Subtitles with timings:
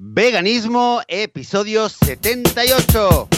[0.00, 3.37] Veganismo, episodio 78.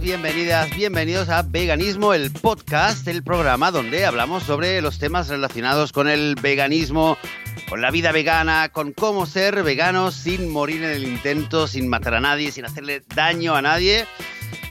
[0.00, 6.08] Bienvenidas, bienvenidos a Veganismo, el podcast, el programa donde hablamos sobre los temas relacionados con
[6.08, 7.18] el veganismo,
[7.68, 12.14] con la vida vegana, con cómo ser veganos sin morir en el intento, sin matar
[12.14, 14.06] a nadie, sin hacerle daño a nadie.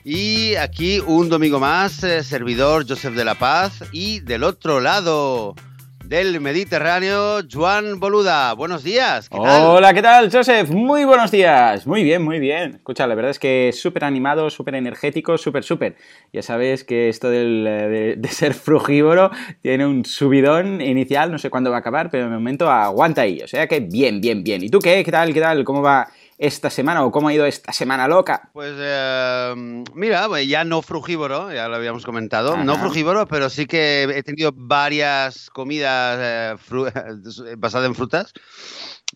[0.04, 5.54] Y aquí un domingo más, eh, servidor Joseph de la Paz y del otro lado
[6.04, 8.54] del Mediterráneo, Juan Boluda.
[8.54, 9.30] Buenos días.
[9.30, 9.64] ¿qué tal?
[9.64, 10.70] Hola, ¿qué tal, Joseph?
[10.70, 11.88] Muy buenos días.
[11.88, 12.76] Muy bien, muy bien.
[12.76, 15.96] Escucha, la verdad es que súper animado, súper energético, súper, súper.
[16.34, 19.32] Ya sabes que esto del, eh, de, ser frugívoro
[19.62, 23.42] tiene un subidón inicial, no sé cuándo va a acabar, pero de momento aguanta ahí.
[23.42, 24.64] O sea que bien, bien, bien.
[24.64, 25.04] ¿Y tú qué?
[25.04, 25.34] ¿Qué tal?
[25.34, 25.64] ¿Qué tal?
[25.64, 26.10] ¿Cómo va
[26.44, 28.50] esta semana o cómo ha ido esta semana loca?
[28.52, 32.66] Pues eh, mira, pues ya no frugívoro, ya lo habíamos comentado, Ajá.
[32.66, 38.34] no frugívoro, pero sí que he tenido varias comidas eh, basadas en frutas,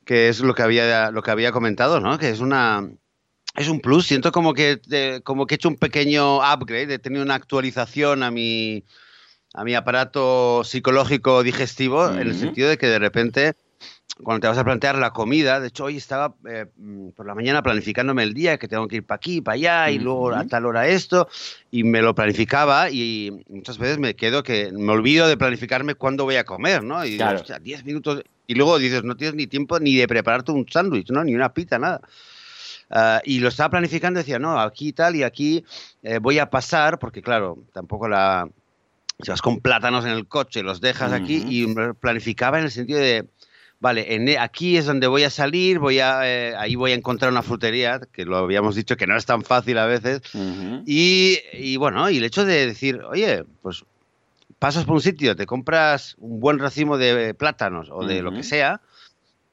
[0.06, 2.18] que es lo que había, lo que había comentado, ¿no?
[2.18, 2.90] Que es una...
[3.56, 7.00] Es un plus, siento como que, eh, como que he hecho un pequeño upgrade, he
[7.00, 8.86] tenido una actualización a mi,
[9.56, 13.56] a mi aparato psicológico digestivo, en el sentido de que de repente
[14.24, 17.36] cuando te vas a plantear la comida, de hecho hoy estaba eh, mm, por la
[17.36, 20.44] mañana planificándome el día, que tengo que ir para aquí, para allá, y luego a
[20.46, 21.28] tal hora esto,
[21.70, 26.24] y me lo planificaba y muchas veces me quedo que me olvido de planificarme cuándo
[26.24, 27.04] voy a comer, ¿no?
[27.06, 27.40] Y digo, Claro.
[27.42, 31.10] "Hostia, 10 minutos, y luego dices, no tienes ni tiempo ni de prepararte un sándwich,
[31.12, 31.24] ¿no?
[31.24, 32.02] Ni una pizza, nada.
[32.90, 35.64] Ah, y lo estaba planificando y decía, no, aquí tal y aquí
[36.02, 38.48] eh, voy a pasar, porque claro, tampoco la...
[39.20, 41.52] Si vas con plátanos en el coche, los dejas aquí Ujú.
[41.52, 43.26] y me planificaba en el sentido de,
[43.80, 46.96] vale, en, e- aquí es donde voy a salir, voy a, eh, ahí voy a
[46.96, 50.84] encontrar una frutería, que lo habíamos dicho que no es tan fácil a veces, Ujú.
[50.86, 53.84] y, y bueno, y el hecho de decir, oye, pues
[54.60, 58.44] pasas por un sitio, te compras un buen racimo de plátanos o de lo que
[58.44, 58.82] sea,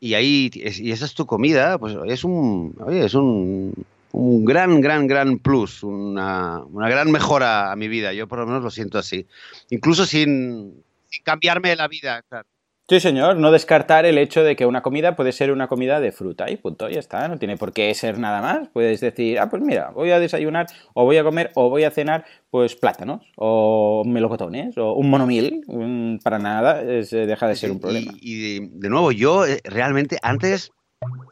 [0.00, 3.72] y ahí y esa es tu comida, pues es un, oye, es un,
[4.12, 8.12] un gran, gran, gran plus, una, una gran mejora a mi vida.
[8.12, 9.26] Yo por lo menos lo siento así.
[9.70, 12.22] Incluso sin, sin cambiarme la vida.
[12.28, 12.46] claro.
[12.86, 16.12] Sí, señor, no descartar el hecho de que una comida puede ser una comida de
[16.12, 18.68] fruta y punto, ya está, no tiene por qué ser nada más.
[18.74, 21.90] Puedes decir, ah, pues mira, voy a desayunar o voy a comer o voy a
[21.90, 27.56] cenar pues plátanos o melocotones o un monomil, un- para nada es, eh, deja de
[27.56, 28.12] ser un problema.
[28.20, 30.70] Y, de, de nuevo, yo eh, realmente antes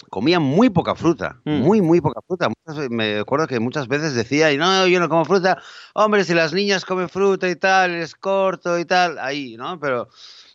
[0.08, 1.60] comía muy poca fruta, Mm.
[1.60, 2.48] muy, muy poca fruta.
[2.48, 5.58] Muchas me acuerdo que muchas veces decía, y no, yo no como fruta,
[5.92, 9.78] hombre, si las niñas comen fruta y tal, es corto y tal, ahí, ¿no?
[9.78, 10.08] Pero,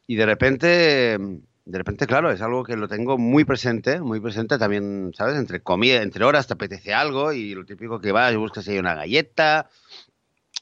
[0.08, 4.58] y de repente, de repente, claro, es algo que lo tengo muy presente, muy presente
[4.58, 5.36] también, ¿sabes?
[5.36, 8.80] Entre comida, entre horas te apetece algo y lo típico que vas y buscas ahí
[8.80, 9.70] una galleta,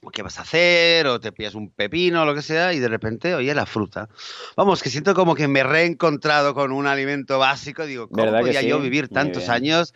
[0.01, 2.79] o qué vas a hacer, o te pillas un pepino, o lo que sea, y
[2.79, 4.09] de repente, oye, la fruta.
[4.57, 7.85] Vamos, que siento como que me he reencontrado con un alimento básico.
[7.85, 9.94] Digo, ¿cómo ¿Verdad que podía yo vivir tantos años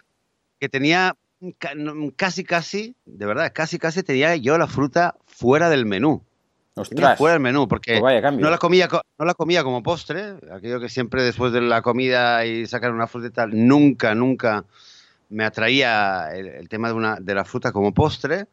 [0.60, 1.16] que tenía
[2.16, 6.24] casi, casi, de verdad, casi, casi tenía yo la fruta fuera del menú?
[6.82, 10.36] Ostras, fuera del menú, porque pues no la, comía, co- no la comía como postre,
[10.52, 14.66] aquello que siempre después de la comida y sacar una fruta y tal, nunca, nunca
[15.30, 18.46] me atraía el, el tema de, una, de la fruta como postre.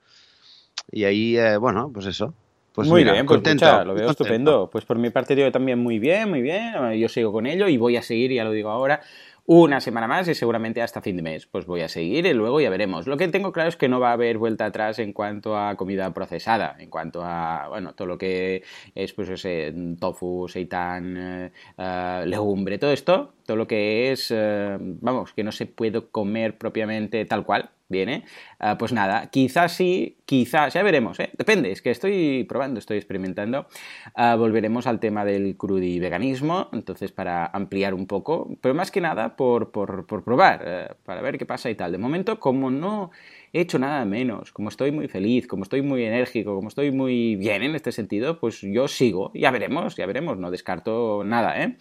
[0.92, 2.34] Y ahí, eh, bueno, pues eso.
[2.76, 3.64] Pues muy mira, bien, pues contento.
[3.64, 4.22] escucha, lo veo contento.
[4.22, 4.70] estupendo.
[4.70, 6.92] Pues por mi parte yo también muy bien, muy bien.
[6.98, 9.00] Yo sigo con ello y voy a seguir, ya lo digo ahora,
[9.46, 11.46] una semana más y seguramente hasta fin de mes.
[11.46, 13.06] Pues voy a seguir y luego ya veremos.
[13.06, 15.74] Lo que tengo claro es que no va a haber vuelta atrás en cuanto a
[15.76, 18.62] comida procesada, en cuanto a, bueno, todo lo que
[18.94, 24.76] es, pues, ese tofu, seitán, eh, eh, legumbre, todo esto, todo lo que es, eh,
[24.80, 28.24] vamos, que no se puede comer propiamente tal cual, viene,
[28.58, 31.30] ah, pues nada, quizás sí, quizás, ya veremos, ¿eh?
[31.36, 33.66] depende, es que estoy probando, estoy experimentando.
[34.14, 39.36] Ah, volveremos al tema del crudiveganismo, entonces para ampliar un poco, pero más que nada
[39.36, 41.92] por, por, por probar, eh, para ver qué pasa y tal.
[41.92, 43.10] De momento, como no
[43.56, 47.36] he hecho nada menos, como estoy muy feliz, como estoy muy enérgico, como estoy muy
[47.36, 51.76] bien en este sentido, pues yo sigo, ya veremos, ya veremos, no descarto nada, ¿eh?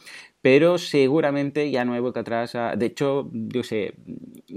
[0.46, 2.56] pero seguramente ya no he vuelto atrás.
[2.78, 3.96] De hecho, yo sé,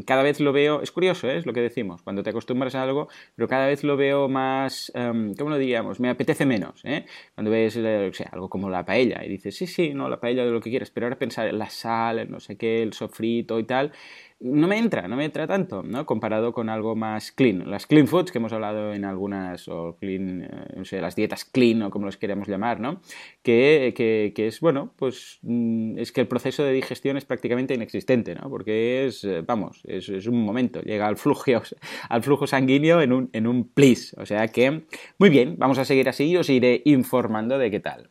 [0.07, 1.39] cada vez lo veo, es curioso, ¿eh?
[1.39, 4.93] es lo que decimos, cuando te acostumbras a algo, pero cada vez lo veo más,
[4.95, 5.99] um, ¿cómo lo diríamos?
[5.99, 7.07] Me apetece menos, ¿eh?
[7.35, 10.21] Cuando ves, eh, o sea, algo como la paella y dices, sí, sí, no, la
[10.21, 12.93] paella de lo que quieres, pero ahora pensar en la sal, no sé qué, el
[12.93, 13.91] sofrito y tal,
[14.41, 16.07] no me entra, no me entra tanto, ¿no?
[16.07, 17.69] Comparado con algo más clean.
[17.69, 21.45] Las clean foods que hemos hablado en algunas, o clean, eh, no sé, las dietas
[21.45, 23.01] clean o como los queremos llamar, ¿no?
[23.43, 28.37] Que, que, es, bueno, pues mm, es que el proceso de digestión es prácticamente inexistente,
[28.37, 28.49] ¿no?
[28.49, 31.45] Porque es, eh, vamos, es, es un momento, llega al flujo,
[32.09, 34.15] al flujo sanguíneo en un, en un plis.
[34.19, 34.85] O sea que,
[35.19, 38.09] muy bien, vamos a seguir así y os iré informando de qué tal.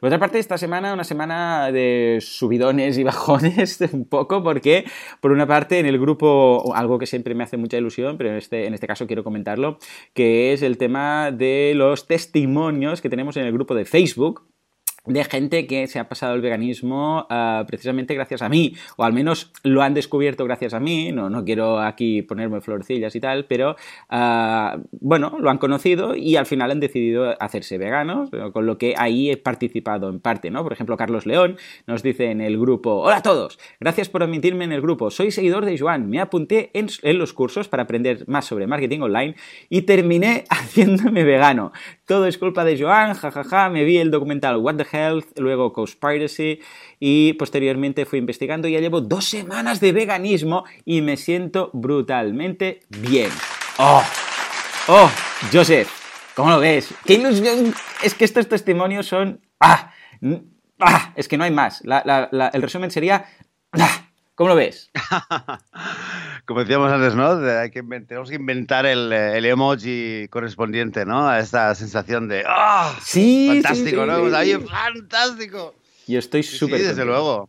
[0.00, 4.84] Por otra parte, esta semana, una semana de subidones y bajones, un poco, porque
[5.20, 8.36] por una parte en el grupo, algo que siempre me hace mucha ilusión, pero en
[8.36, 9.78] este, en este caso quiero comentarlo,
[10.14, 14.42] que es el tema de los testimonios que tenemos en el grupo de Facebook
[15.06, 19.12] de gente que se ha pasado el veganismo ah, precisamente gracias a mí, o al
[19.12, 23.46] menos lo han descubierto gracias a mí, no, no quiero aquí ponerme florecillas y tal,
[23.46, 23.76] pero
[24.10, 28.94] uh, bueno, lo han conocido y al final han decidido hacerse veganos, con lo que
[28.96, 30.62] ahí he participado en parte, ¿no?
[30.62, 31.56] Por ejemplo, Carlos León
[31.86, 35.30] nos dice en el grupo, hola a todos, gracias por admitirme en el grupo, soy
[35.30, 39.36] seguidor de Joan, me apunté en los cursos para aprender más sobre marketing online
[39.68, 41.72] y terminé haciéndome vegano.
[42.06, 46.60] Todo es culpa de Joan, jajaja, me vi el documental What the Health, luego Conspiracy
[47.00, 53.30] y posteriormente fui investigando ya llevo dos semanas de veganismo y me siento brutalmente bien.
[53.78, 54.04] ¡Oh!
[54.86, 55.10] ¡Oh!
[55.52, 55.90] Joseph,
[56.36, 56.94] ¿cómo lo ves?
[57.04, 57.74] ¡Qué ilusión!
[58.04, 59.40] Es que estos testimonios son...
[59.58, 59.92] ¡Ah!
[60.78, 61.12] ¡Ah!
[61.16, 61.82] Es que no hay más.
[61.82, 63.26] el resumen sería...
[63.72, 64.05] ¡Ah!
[64.36, 64.90] ¿Cómo lo ves?
[66.44, 67.38] Como decíamos antes, ¿no?
[67.58, 71.26] Hay que tenemos que inventar el, el, emoji correspondiente, ¿no?
[71.26, 72.94] A esta sensación de ¡Ah!
[73.02, 74.36] sí, fantástico, sí, ¿no?
[74.36, 75.74] Ahí, fantástico.
[76.06, 76.80] Yo estoy súper.
[76.80, 77.48] Sí, desde luego.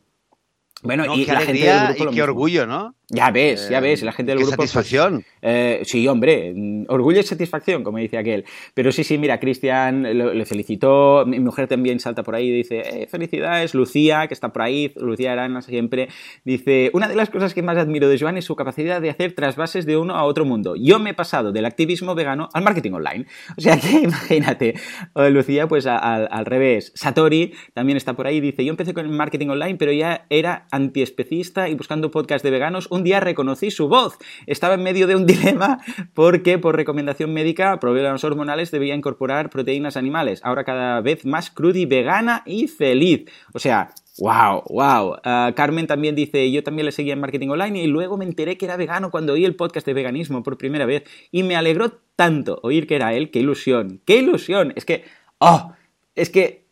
[0.81, 2.95] Bueno, y la gente del grupo y qué orgullo, ¿no?
[3.09, 4.57] Ya ves, ya ves, la gente del qué grupo.
[4.57, 5.23] Pues, satisfacción.
[5.41, 6.53] eh, sí, hombre,
[6.89, 8.43] orgullo y satisfacción, como dice aquel.
[8.73, 13.03] Pero sí, sí, mira, Cristian le felicitó, mi mujer también salta por ahí y dice,
[13.03, 16.09] eh, felicidades, Lucía, que está por ahí, Lucía Arana siempre,
[16.43, 19.31] dice, una de las cosas que más admiro de Joan es su capacidad de hacer
[19.31, 20.75] trasvases de uno a otro mundo.
[20.75, 23.25] Yo me he pasado del activismo vegano al marketing online.
[23.57, 24.73] O sea que imagínate,
[25.15, 26.91] Lucía, pues a, a, al revés.
[26.93, 30.67] Satori también está por ahí dice, yo empecé con el marketing online, pero ya era
[30.71, 34.17] antiespecista y buscando podcast de veganos un día reconocí su voz.
[34.45, 35.79] Estaba en medio de un dilema
[36.13, 40.41] porque por recomendación médica, problemas hormonales, debía incorporar proteínas animales.
[40.43, 43.25] Ahora cada vez más cruda y vegana y feliz.
[43.53, 43.89] O sea,
[44.19, 45.17] Wow, wow.
[45.17, 48.57] Uh, Carmen también dice, yo también le seguía en marketing online y luego me enteré
[48.57, 51.91] que era vegano cuando oí el podcast de veganismo por primera vez y me alegró
[52.15, 54.73] tanto oír que era él, qué ilusión, qué ilusión.
[54.75, 55.03] Es que,
[55.37, 55.73] oh,
[56.15, 56.66] es que, ah,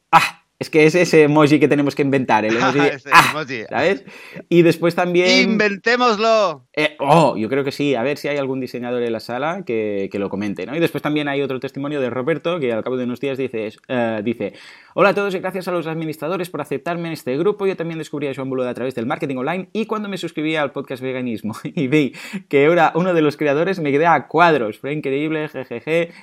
[0.58, 3.64] es que es ese emoji que tenemos que inventar, el emoji, de, ah, emoji.
[3.70, 4.06] ¿sabes?
[4.50, 5.52] Y después también...
[5.52, 6.66] ¡Inventémoslo!
[6.74, 9.64] Eh, oh, yo creo que sí, a ver si hay algún diseñador en la sala
[9.66, 10.76] que, que, lo comente, ¿no?
[10.76, 13.74] Y después también hay otro testimonio de Roberto que al cabo de unos días dice,
[13.90, 14.54] uh, dice
[14.98, 17.68] Hola a todos y gracias a los administradores por aceptarme en este grupo.
[17.68, 20.56] Yo también descubrí a Joan Boluda a través del marketing online y cuando me suscribí
[20.56, 22.14] al podcast veganismo y vi
[22.48, 24.80] que era uno de los creadores me quedé a cuadros.
[24.80, 26.14] Fue increíble, jejeje.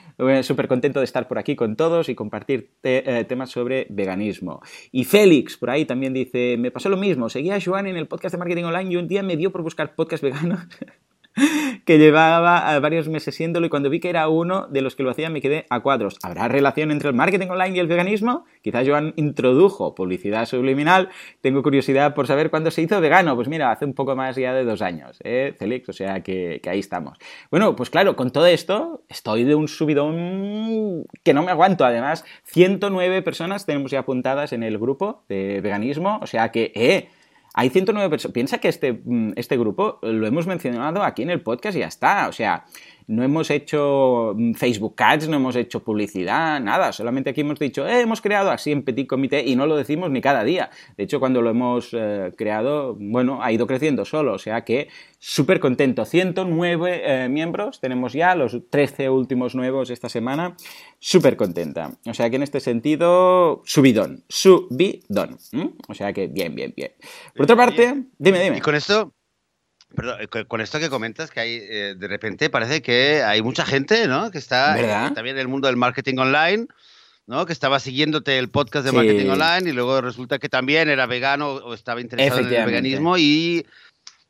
[0.42, 4.62] Súper contento de estar por aquí con todos y compartir te eh, temas sobre veganismo.
[4.90, 7.28] Y Félix, por ahí también dice, me pasó lo mismo.
[7.28, 9.60] Seguía a Joan en el podcast de marketing online y un día me dio por
[9.60, 10.60] buscar podcast veganos.
[11.84, 15.10] que llevaba varios meses siéndolo y cuando vi que era uno de los que lo
[15.10, 16.18] hacían me quedé a cuadros.
[16.22, 18.44] ¿Habrá relación entre el marketing online y el veganismo?
[18.62, 21.08] Quizás Joan introdujo publicidad subliminal.
[21.40, 23.34] Tengo curiosidad por saber cuándo se hizo vegano.
[23.34, 25.88] Pues mira, hace un poco más ya de dos años, ¿eh, Felix?
[25.88, 27.18] O sea que, que ahí estamos.
[27.50, 31.84] Bueno, pues claro, con todo esto estoy de un subidón que no me aguanto.
[31.84, 36.18] Además, 109 personas tenemos ya apuntadas en el grupo de veganismo.
[36.22, 37.08] O sea que, eh,
[37.54, 38.32] hay 109 personas.
[38.32, 39.02] Piensa que este,
[39.36, 42.28] este grupo lo hemos mencionado aquí en el podcast y ya está.
[42.28, 42.64] O sea,
[43.12, 46.92] no hemos hecho Facebook Ads, no hemos hecho publicidad, nada.
[46.92, 50.10] Solamente aquí hemos dicho, eh, hemos creado así en Petit Comité y no lo decimos
[50.10, 50.70] ni cada día.
[50.96, 54.32] De hecho, cuando lo hemos eh, creado, bueno, ha ido creciendo solo.
[54.32, 54.88] O sea que
[55.18, 56.06] súper contento.
[56.06, 60.56] 109 eh, miembros tenemos ya, los 13 últimos nuevos esta semana.
[60.98, 61.92] Súper contenta.
[62.06, 64.24] O sea que en este sentido, subidón.
[64.28, 65.38] Subidón.
[65.52, 65.68] ¿Mm?
[65.86, 66.92] O sea que bien, bien, bien.
[67.34, 68.56] Por otra parte, dime, dime.
[68.56, 69.12] Y con esto,
[69.94, 70.18] Perdón,
[70.48, 74.30] con esto que comentas, que hay eh, de repente parece que hay mucha gente, ¿no?
[74.30, 76.66] Que está eh, también en el mundo del marketing online,
[77.26, 77.46] ¿no?
[77.46, 78.96] Que estaba siguiéndote el podcast de sí.
[78.96, 83.18] marketing online y luego resulta que también era vegano o estaba interesado en el veganismo
[83.18, 83.66] y.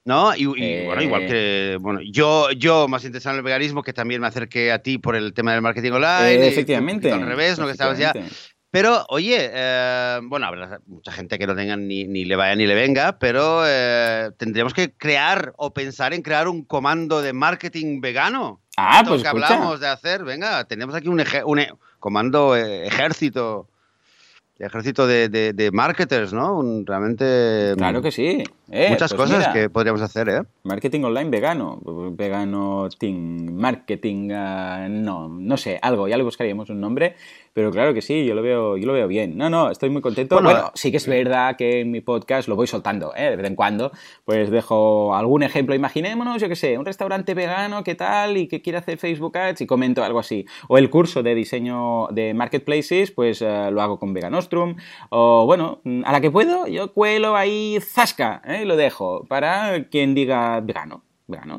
[0.05, 0.35] ¿No?
[0.35, 0.83] Y, y eh...
[0.85, 1.79] bueno, igual que.
[1.81, 5.15] Bueno, yo, yo más interesado en el veganismo, que también me acerqué a ti por
[5.15, 6.45] el tema del marketing online.
[6.45, 7.09] Eh, efectivamente.
[7.09, 7.67] Y, al revés, ¿no?
[7.67, 8.13] Que estabas ya.
[8.73, 12.67] Pero, oye, eh, bueno, habrá mucha gente que no tenga ni, ni le vaya ni
[12.67, 18.01] le venga, pero eh, tendríamos que crear o pensar en crear un comando de marketing
[18.01, 18.61] vegano.
[18.79, 19.47] Ah, Esto pues que escucha.
[19.47, 21.69] hablamos de hacer, venga, tenemos aquí un, e
[22.01, 23.69] comando eh, ejército.
[24.59, 26.57] ejército de, de, de marketers, ¿no?
[26.57, 27.75] Un, realmente...
[27.77, 28.45] Claro que sí.
[28.71, 30.43] Eh, muchas pues cosas mira, que podríamos hacer, ¿eh?
[30.63, 31.81] Marketing online vegano.
[32.13, 37.17] Vegano ting, marketing, ah, no, no sé, algo, ya le buscaríamos un nombre.
[37.55, 39.37] Pero claro que sí, yo lo veo, yo lo veo bien.
[39.37, 40.37] No, no, estoy muy contento.
[40.37, 43.31] Bueno, Bueno, sí que es verdad que en mi podcast lo voy soltando, ¿eh?
[43.31, 43.93] de vez en cuando.
[44.25, 45.75] Pues dejo algún ejemplo.
[45.75, 48.37] Imaginémonos, yo qué sé, un restaurante vegano, ¿qué tal?
[48.39, 50.47] Y que quiere hacer Facebook Ads y comento algo así.
[50.69, 54.77] O el curso de diseño de marketplaces, pues eh, lo hago con Veganostrum.
[55.11, 58.61] O bueno, a la que puedo, yo cuelo ahí zasca ¿eh?
[58.63, 61.05] y lo dejo para quien diga vegano.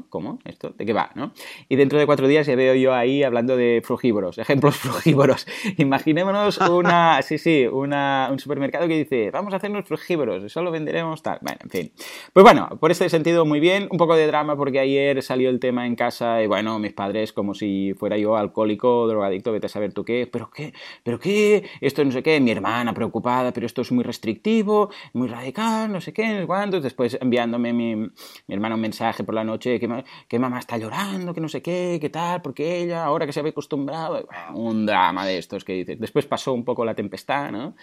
[0.10, 0.40] ¿Cómo?
[0.46, 0.70] ¿Esto?
[0.78, 1.12] ¿De qué va?
[1.16, 1.34] ¿no?
[1.70, 5.48] Y dentro de cuatro días ya veo yo ahí hablando de frugívoros, ejemplos frugívoros.
[5.78, 11.40] Imaginémonos una, sí, sí, un supermercado que dice, vamos a hacernos frugívoros, solo venderemos tal.
[11.42, 11.92] Bueno, en fin.
[12.34, 15.60] Pues bueno, por este sentido muy bien, un poco de drama porque ayer salió el
[15.60, 19.70] tema en casa y bueno, mis padres como si fuera yo alcohólico, drogadicto, vete a
[19.70, 23.66] saber tú qué, pero qué, pero qué, esto no sé qué, mi hermana preocupada, pero
[23.66, 27.96] esto es muy restrictivo, muy radical, no sé qué, no sé cuántos, después enviándome mi,
[27.96, 28.10] mi
[28.50, 31.62] hermana un mensaje por la noche que, ma- que mamá está llorando, que no sé
[31.62, 35.74] qué, que tal, porque ella, ahora que se había acostumbrado, un drama de estos que
[35.74, 36.00] dices.
[36.00, 37.76] Después pasó un poco la tempestad, ¿no?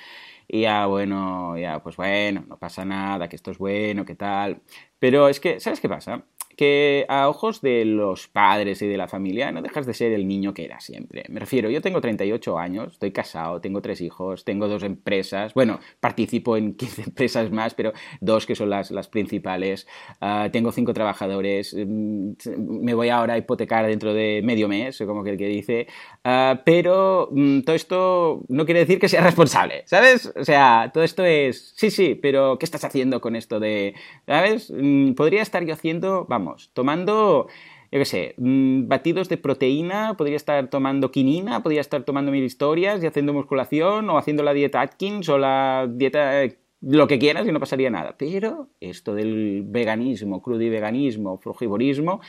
[0.48, 4.60] Y ya, bueno, ya, pues bueno, no pasa nada, que esto es bueno, que tal.
[4.98, 6.22] Pero es que, ¿sabes qué pasa?
[6.60, 10.28] Que a ojos de los padres y de la familia no dejas de ser el
[10.28, 11.24] niño que era siempre.
[11.30, 15.80] Me refiero, yo tengo 38 años, estoy casado, tengo tres hijos, tengo dos empresas, bueno,
[16.00, 19.86] participo en 15 empresas más, pero dos que son las, principales,
[20.20, 25.24] Ah, tengo cinco trabajadores, mm, me voy ahora a hipotecar dentro de medio mes, como
[25.24, 25.86] que el que dice,
[26.24, 30.30] Ah, pero mm, todo esto no quiere decir que sea responsable, ¿sabes?
[30.36, 33.94] O sea, todo esto es, sí, sí, pero ¿qué estás haciendo con esto de,
[34.26, 34.70] ¿sabes?
[34.70, 37.48] Mm, Podría estar yo haciendo, vamos, tomando
[37.92, 42.44] yo qué sé, mm, batidos de proteína, podría estar tomando quinina, podría estar tomando mil
[42.44, 47.18] historias y haciendo musculación o haciendo la dieta Atkins o la dieta eh, lo que
[47.18, 48.14] quieras y no pasaría nada.
[48.16, 52.20] Pero esto del veganismo, crudo y veganismo, frugivorismo,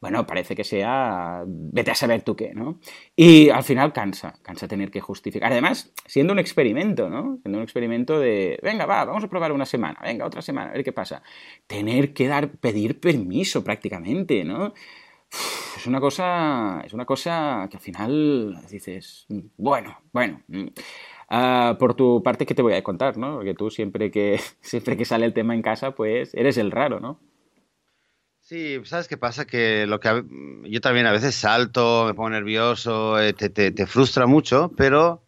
[0.00, 2.80] bueno, parece que sea, vete a saber tú qué, ¿no?
[3.14, 5.52] Y al final cansa, cansa tener que justificar.
[5.52, 7.38] Además, siendo un experimento, ¿no?
[7.42, 10.72] Siendo un experimento de, venga, va, vamos a probar una semana, venga, otra semana, a
[10.74, 11.22] ver qué pasa.
[11.66, 14.72] Tener que dar, pedir permiso prácticamente, ¿no?
[15.76, 19.26] es una cosa es una cosa que al final dices
[19.56, 20.66] bueno bueno mm.
[21.32, 24.96] Ah, por tu parte qué te voy a contar no porque tú siempre que siempre
[24.96, 27.20] que sale el tema en casa pues eres el raro no
[28.50, 29.44] Sí, ¿sabes qué pasa?
[29.46, 30.24] Que lo que a-
[30.64, 35.22] yo también a veces salto, me pongo nervioso, eh, te, te- te frustra mucho, pero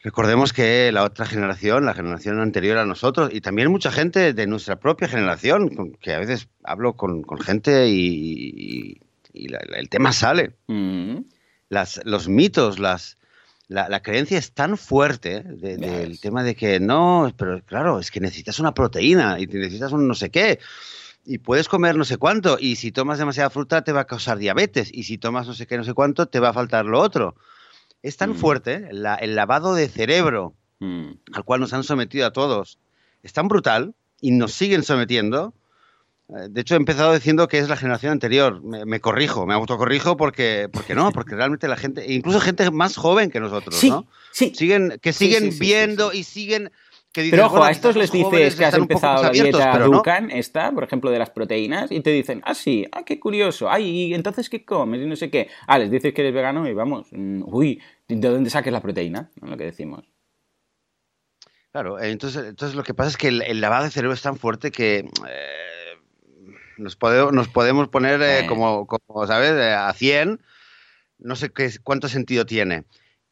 [0.00, 4.46] recordemos que la otra generación, la generación anterior a nosotros, y también mucha gente de
[4.46, 7.94] nuestra propia generación, que a veces hablo con, con gente y,
[8.54, 9.00] y-
[9.32, 10.56] y la- la- el tema sale.
[10.66, 11.20] Mm,
[11.70, 13.16] Las, los mitos, las,
[13.68, 18.10] la, la creencia es tan fuerte de- del tema de que no, pero claro, es
[18.10, 20.58] que necesitas una proteína y necesitas un no sé qué.
[21.26, 24.36] Y puedes comer no sé cuánto, y si tomas demasiada fruta te va a causar
[24.38, 27.00] diabetes, y si tomas no sé qué, no sé cuánto, te va a faltar lo
[27.00, 27.34] otro.
[28.02, 28.34] Es tan Mm.
[28.36, 31.10] fuerte la- el lavado de cerebro mm.
[31.32, 32.78] al cual nos han sometido a todos,
[33.22, 35.54] es tan brutal y nos siguen sometiendo.
[36.28, 38.62] Eh, De hecho, he empezado diciendo que es la generación anterior.
[38.62, 42.96] Me, me corrijo, me autocorrijo porque, porque no, porque realmente la gente, incluso gente más
[42.96, 44.06] joven que nosotros, sí ¿no?
[44.30, 46.70] sí Siguen, que siguen sí, sí, sí, viendo y siguen.
[47.14, 49.98] Que pero ojo, bueno, a estos les dices que has empezado la dieta pero no.
[49.98, 53.70] Dukan, esta, por ejemplo, de las proteínas, y te dicen, ah, sí, ah, qué curioso,
[53.70, 55.00] ay, ¿y entonces qué comes?
[55.00, 55.48] Y no sé qué.
[55.68, 59.30] Ah, les dices que eres vegano y vamos, mm, uy, ¿de dónde saques la proteína?
[59.40, 59.48] ¿No?
[59.48, 60.04] Lo que decimos.
[61.70, 64.22] Claro, eh, entonces, entonces lo que pasa es que el, el lavado de cerebro es
[64.22, 65.98] tan fuerte que eh,
[66.78, 68.46] nos, podemos, nos podemos poner eh, Eh.
[68.48, 69.52] como, como, ¿sabes?
[69.52, 70.40] Eh, a 100,
[71.18, 72.84] no sé qué, cuánto sentido tiene.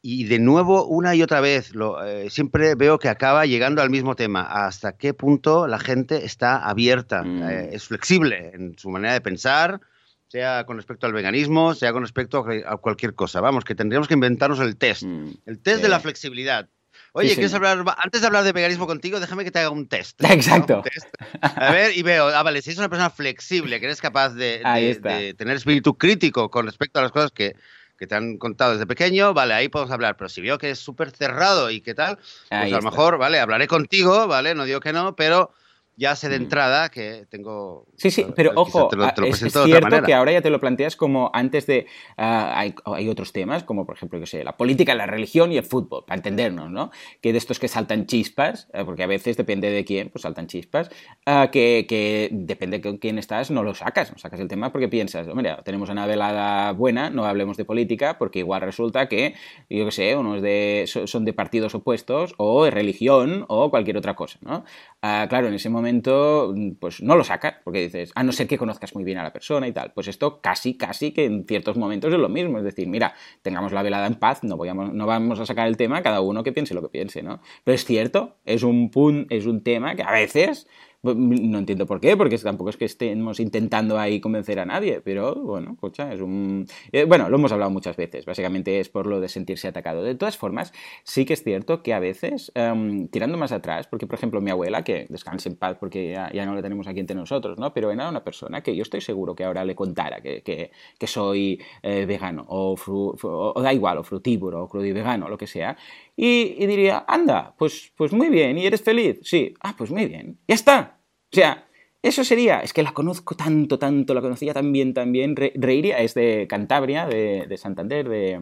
[0.05, 3.89] Y de nuevo, una y otra vez, lo, eh, siempre veo que acaba llegando al
[3.89, 4.41] mismo tema.
[4.41, 7.23] ¿Hasta qué punto la gente está abierta?
[7.23, 7.43] Mm.
[7.43, 9.79] eh, es flexible en su manera de pensar,
[10.27, 13.39] sea con respecto al veganismo, sea con respecto a, cualquier cosa.
[13.39, 15.03] Vamos, que tendríamos que inventarnos el test.
[15.03, 15.27] Mm.
[15.45, 15.83] El test Sí.
[15.83, 16.67] de la flexibilidad.
[17.13, 17.81] Oye, Sí, ¿quieres hablar?
[17.97, 20.21] Antes de hablar de veganismo contigo, déjame que te haga un test.
[20.25, 20.77] Exacto.
[20.77, 21.07] Un test.
[21.41, 24.59] A ver, y veo, ah, vale, si eres una persona flexible, que eres capaz de,
[24.65, 27.55] de- de tener espíritu crítico con respecto a las cosas que,
[28.03, 30.17] que te han contado desde pequeño, vale, ahí podemos hablar.
[30.17, 32.89] Pero si veo que es súper cerrado y qué tal, pues Ahí a lo está.
[32.91, 35.53] mejor, vale, hablaré contigo, vale, no digo que no, pero
[35.95, 37.85] ya sé de entrada que tengo...
[37.97, 41.67] Sí, sí, pero ojo, ah, es, cierto que ahora ya te lo planteas como antes
[41.67, 41.85] de...
[42.17, 45.63] Ah, hay, otros temas, como por ejemplo, que sé, la política, la religión y el
[45.63, 46.89] fútbol, para entendernos, ¿no?
[47.21, 50.47] Que de estos que saltan chispas, eh, porque a veces depende de quién, pues saltan
[50.47, 50.89] chispas,
[51.27, 54.71] ah, que, que, depende de con quién estás, no lo sacas, no sacas el tema
[54.71, 59.35] porque piensas, hombre, tenemos una velada buena, no hablemos de política, porque igual resulta que,
[59.69, 64.15] yo qué sé, unos de, son de partidos opuestos, o de religión, o cualquier otra
[64.15, 64.63] cosa, ¿no?
[65.01, 68.57] claro, en ese momento momento, pues no lo sacas, porque dices, a no ser que
[68.57, 69.91] conozcas muy bien a la persona y tal.
[69.93, 72.57] Pues esto casi, casi que en ciertos momentos es lo mismo.
[72.57, 76.01] Es decir, mira, tengamos la velada en paz, no, no vamos a sacar el tema,
[76.01, 77.41] cada uno que piense lo que piense, ¿no?
[77.63, 80.67] Pero es cierto, es un, punto es un tema que a veces
[81.03, 85.35] no entiendo por qué, porque tampoco es que estemos intentando ahí convencer a nadie, pero
[85.35, 86.65] bueno, cocha, es un...
[86.93, 90.01] Eh, bueno, lo hemos hablado muchas veces, básicamente es por lo de sentirse atacado.
[90.01, 90.71] De todas formas,
[91.03, 94.49] sí que es cierto que a veces, em, tirando más atrás, porque por ejemplo mi
[94.51, 97.73] abuela, que descanse en paz porque ya, no la tenemos aquí entre nosotros, ¿no?
[97.73, 101.61] Pero era una persona que yo estoy seguro que ahora le contara que, que, soy
[101.83, 105.75] eh, vegano, o, o, da igual, o frutívoro, o crudivegano, lo que sea,
[106.15, 109.19] y, diría, anda, pues, pues muy bien, ¿y eres feliz?
[109.23, 110.99] Sí, ah, pues muy bien, ya está.
[111.31, 111.65] O sea,
[112.03, 115.37] eso sería, es que la conozco tanto, tanto, la conocía tan bien, tan bien.
[115.37, 118.41] Reiria es de Cantabria, de, Santander, de,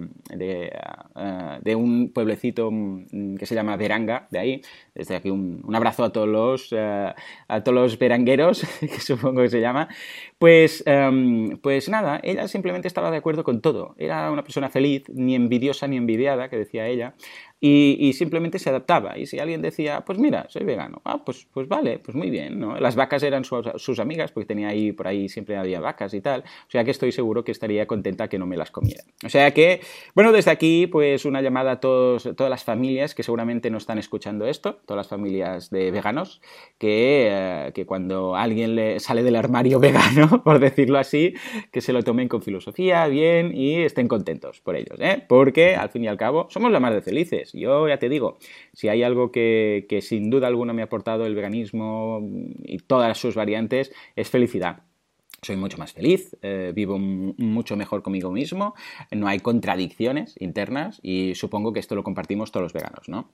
[1.62, 4.62] de, un pueblecito mm, que se llama Veranga, de ahí.
[4.96, 7.13] Desde aquí un, abrazo a todos los, eh,
[7.48, 9.90] a todos los verangueros, que supongo que se llama.
[10.40, 13.94] Pues, em, pues nada, ella simplemente estaba de acuerdo con todo.
[14.00, 17.13] Era una persona feliz, ni envidiosa ni envidiada, que decía ella
[17.63, 19.20] y, simplemente se adaptaba.
[19.20, 22.60] Y si alguien decía, pues mira, soy vegano, ah, pues, pues vale, pues muy bien,
[22.60, 22.75] ¿no?
[22.80, 26.41] Las vacas eran sus amigas, porque tenía ahí, por ahí siempre había vacas y tal,
[26.41, 29.03] o sea que estoy seguro que estaría contenta que no me las comiera.
[29.24, 29.82] O sea que,
[30.15, 34.00] bueno, desde aquí, pues una llamada a todos, todas las familias que seguramente no están
[34.00, 36.41] escuchando esto, todas las familias de veganos,
[36.80, 41.36] que, eh, que cuando alguien le sale del armario vegano, por decirlo así,
[41.72, 45.24] que se lo tomen con filosofía, bien, y estén contentos por ellos, ¿eh?
[45.27, 47.50] Porque, al fin y al cabo, somos la más de felices.
[47.53, 48.38] Yo ya te digo,
[48.74, 52.20] si hay algo que, sin duda alguna me ha aportado el veganismo
[52.63, 54.84] y todas sus variantes, es felicidad
[55.43, 58.75] soy mucho más feliz, eh, vivo mucho mejor conmigo mismo,
[59.10, 63.31] no hay contradicciones internas y supongo que esto lo compartimos todos los veganos, ¿no?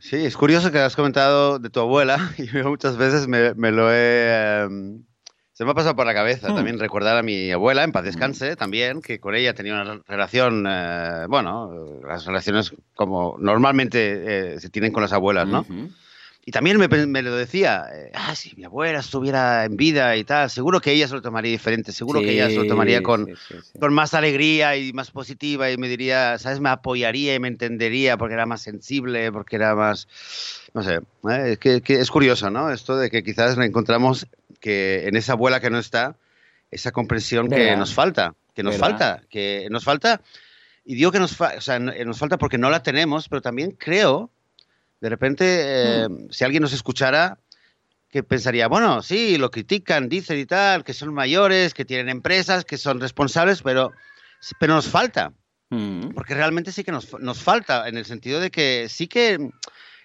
[0.00, 4.64] Sí, es curioso que has comentado de tu abuela y muchas veces me, lo he...
[4.64, 5.04] Em,
[5.54, 6.56] se me ha pasado por la cabeza hmm.
[6.56, 10.66] también recordar a mi abuela, en paz descanse, también, que con ella tenía una relación,
[10.68, 15.64] eh, bueno, las relaciones como normalmente eh, se tienen con las abuelas, ¿no?
[16.46, 20.50] Y también me, lo decía, eh, ah, si mi abuela estuviera en vida y tal,
[20.50, 23.30] seguro que ella se lo tomaría diferente, seguro que ella se lo tomaría con,
[23.80, 26.60] con más alegría y más positiva y me diría, ¿sabes?
[26.60, 30.06] Me apoyaría y me entendería porque era más sensible, porque era más,
[30.74, 31.00] no sé,
[31.46, 32.70] es, que, es curioso, ¿no?
[32.70, 34.26] Esto de que quizás encontramos
[34.64, 36.16] que en esa abuela que no está,
[36.70, 40.22] esa comprensión que nos falta, que nos falta, que nos falta,
[40.86, 44.30] y digo que nos, o sea, nos falta porque no la tenemos, pero también creo,
[45.02, 46.30] de repente, eh, hmm.
[46.30, 47.36] si alguien nos escuchara,
[48.08, 52.64] que pensaría, bueno, sí, lo critican, dicen y tal, que son mayores, que tienen empresas,
[52.64, 53.92] que son responsables, pero,
[54.58, 55.34] pero nos falta.
[55.68, 56.08] Hmm.
[56.14, 59.50] Porque realmente sí que nos, nos falta, en el sentido de que sí que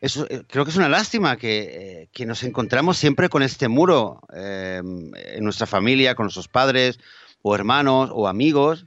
[0.01, 4.21] eh, creo que es una lástima que, eh, que, nos encontramos siempre con este muro
[4.33, 6.99] eh, en nuestra familia, con nuestros padres
[7.41, 8.85] o hermanos o amigos,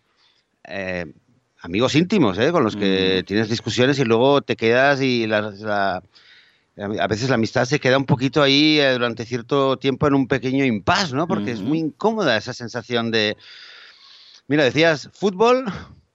[1.61, 6.03] amigos íntimos, con los que tienes discusiones y luego te quedas y a
[7.09, 11.12] veces la amistad se queda un poquito ahí durante cierto tiempo en un pequeño impas,
[11.12, 11.27] ¿no?
[11.27, 13.37] Porque es muy incómoda esa sensación de...
[14.48, 15.64] Mira, decías fútbol,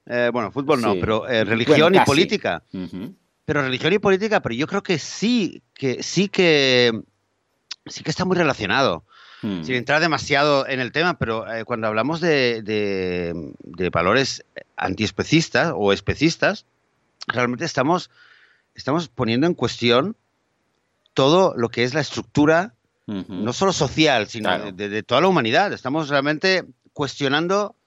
[0.05, 2.63] bueno, fútbol no, pero religión y política
[3.47, 7.01] pero religión y política, pero yo creo que sí, que sí que
[7.85, 9.05] sí que está muy relacionado.
[9.41, 9.63] Hmm.
[9.63, 14.43] Sin entrar demasiado en el tema, pero eh, cuando hablamos de, de, valores
[14.75, 16.65] antiespecistas o especistas,
[17.25, 18.09] realmente estamos,
[18.75, 20.17] estamos poniendo en cuestión
[21.13, 22.73] todo lo que es la estructura,
[23.05, 25.71] no solo social, sino de, de, toda la humanidad.
[25.71, 27.77] Estamos realmente cuestionando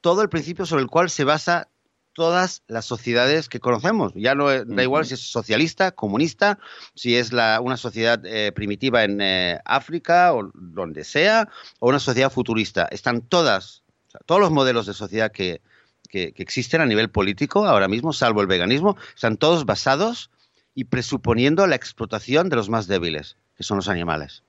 [0.00, 1.68] todo el principio sobre el cual se basa
[2.14, 4.12] todas las sociedades que conocemos.
[4.14, 6.58] Ya no da igual si es socialista, comunista,
[6.94, 11.48] si es la, una sociedad eh, primitiva en eh, África o donde sea,
[11.80, 12.88] o una sociedad futurista.
[12.90, 13.82] Están todas,
[14.26, 15.60] todos los modelos de sociedad que,
[16.08, 20.30] que, existen a nivel político ahora mismo, salvo el veganismo, están todos basados
[20.74, 24.42] y presuponiendo la explotación de los más débiles, que son los animales.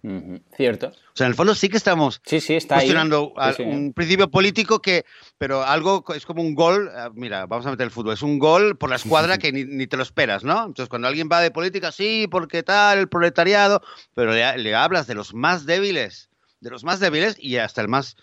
[0.55, 0.87] Cierto.
[0.87, 4.81] O sea, en el fondo sí que estamos sí, sí, está cuestionando un principio político
[4.81, 5.05] que,
[5.37, 8.39] pero algo es como un gol, eh, mira, vamos a meter el fútbol, es un
[8.39, 10.65] gol por la escuadra que ni, te lo esperas, ¿no?
[10.65, 13.81] Entonces, cuando alguien va de política, sí, porque tal, el proletariado,
[14.15, 17.87] pero le, le hablas de los más débiles, de los más débiles y hasta el
[17.87, 18.17] más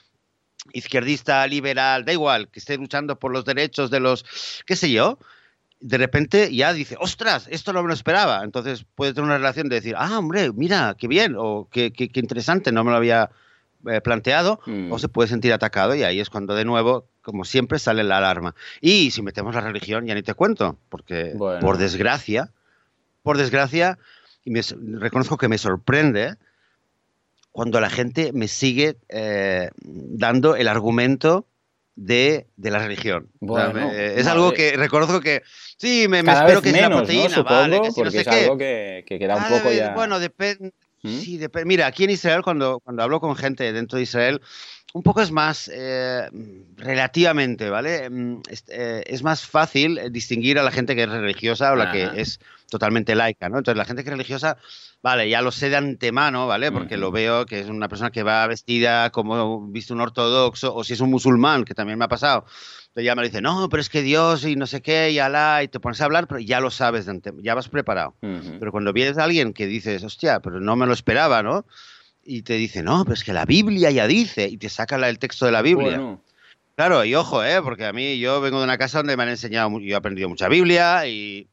[0.72, 4.24] izquierdista, liberal, da igual, que esté luchando por los derechos de los,
[4.66, 5.18] qué sé yo,
[5.82, 8.42] de repente ya dice, ostras, esto no me lo esperaba.
[8.44, 12.08] Entonces puede tener una relación de decir, ah, hombre, mira, qué bien, o qué, qué,
[12.14, 13.30] interesante, no me lo había
[13.86, 17.80] eh, planteado, o se puede sentir atacado y ahí es cuando de nuevo, como siempre,
[17.80, 18.54] sale la alarma.
[18.80, 22.50] Y si metemos la religión, ya ni te cuento, porque por desgracia,
[23.22, 23.98] por desgracia,
[24.44, 24.60] y me,
[24.98, 26.36] reconozco que me sorprende,
[27.50, 31.46] cuando la gente me sigue eh, dando el argumento
[31.96, 33.28] de, la religión.
[33.92, 35.42] es algo que reconozco que
[35.82, 39.72] sí, me, espero que sea la proteína, vale, porque es algo que, queda un poco
[39.72, 39.94] ya.
[39.94, 40.72] Bueno, depende.
[41.02, 41.18] ¿Mm?
[41.18, 44.40] Sí, Mira, aquí en Israel, cuando, cuando hablo con gente dentro de Israel,
[44.94, 46.28] un poco es más, eh,
[46.76, 48.10] relativamente, ¿vale?
[48.10, 52.10] Mm, eh, es, más fácil distinguir a la gente que es religiosa o la que
[52.16, 53.58] es totalmente laica, ¿no?
[53.58, 54.58] Entonces, la gente que es religiosa,
[55.02, 56.70] vale, ya lo sé de antemano, ¿vale?
[56.72, 60.84] Porque lo veo que es una persona que va vestida como viste un ortodoxo, o
[60.84, 62.44] si es un musulmán, que también me ha pasado.
[62.88, 65.62] Entonces ya me dice, no, pero es que Dios y no sé qué, y Alá,
[65.62, 68.14] y te pones a hablar, pero ya lo sabes de antemano, ya vas preparado.
[68.20, 71.64] Pero cuando vienes a alguien que dices, hostia, pero no me lo esperaba, ¿no?
[72.24, 75.18] Y te dice, no, pero es que la Biblia ya dice, y te saca el
[75.18, 76.18] texto de la Biblia.
[76.76, 77.60] Claro, y ojo, ¿eh?
[77.62, 80.28] porque a mí yo vengo de una casa donde me han enseñado, yo he aprendido
[80.28, 81.48] mucha Biblia y,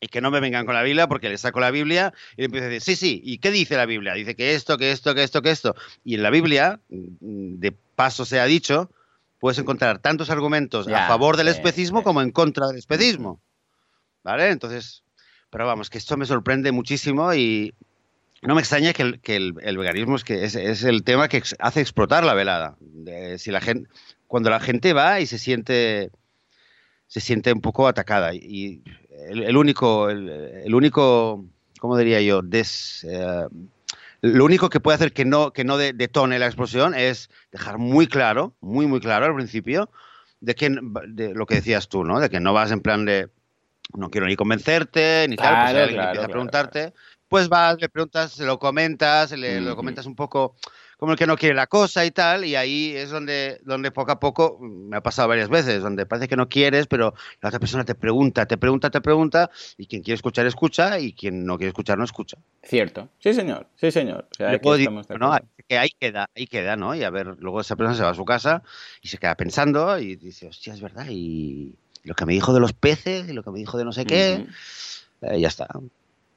[0.00, 2.44] y que no me vengan con la Biblia porque le saco la Biblia y le
[2.46, 4.14] empiezo a decir, sí, sí, ¿y qué dice la Biblia?
[4.14, 5.76] Dice que esto, que esto, que esto, que esto.
[6.04, 8.90] Y en la Biblia, mm, de paso se ha dicho,
[9.38, 13.40] puedes encontrar tantos argumentos a favor del especismo como en contra del especismo.
[14.24, 14.50] ¿Vale?
[14.50, 15.04] Entonces,
[15.50, 17.74] pero vamos, que esto me sorprende muchísimo y,
[18.42, 19.02] no me extraña que
[19.36, 22.76] el, veganismo es, que es, el tema que hace explotar la velada.
[23.36, 23.88] si la gente,
[24.26, 26.10] cuando la gente va y se siente,
[27.06, 28.34] se siente un poco atacada.
[28.34, 28.82] Y
[29.30, 31.44] el, único, el, único,
[31.80, 32.42] ¿cómo diría yo?
[32.52, 33.46] Eh,
[34.20, 38.06] lo único que puede hacer que no, que no detone la explosión es dejar muy
[38.06, 39.90] claro, muy, muy claro al principio,
[40.40, 40.76] de que
[41.08, 42.20] de lo que decías tú, ¿no?
[42.20, 43.30] De que no vas en plan de
[43.96, 46.92] no quiero ni convencerte, ni tal, pues alguien empieza a preguntarte,
[47.28, 50.54] pues vas, le preguntas, se lo comentas, le, lo comentas un poco
[50.98, 54.10] como el que no quiere la cosa y tal, y ahí es donde, donde poco
[54.10, 57.60] a poco, me ha pasado varias veces, donde parece que no quieres, pero la otra
[57.60, 61.56] persona te pregunta, te pregunta, te pregunta, y quien quiere escuchar, escucha, y quien no
[61.56, 62.36] quiere escuchar, no escucha.
[62.64, 64.28] Cierto, sí señor, sí señor.
[65.20, 65.38] no,
[65.68, 66.96] que ahí queda, ahí queda, ¿no?
[66.96, 68.64] Y a ver, luego esa persona se va a su casa
[69.00, 72.58] y se queda pensando y dice, hostia, es verdad, y lo que me dijo de
[72.58, 74.46] los peces, y lo que me dijo de no sé qué,
[75.22, 75.68] eh, ya está.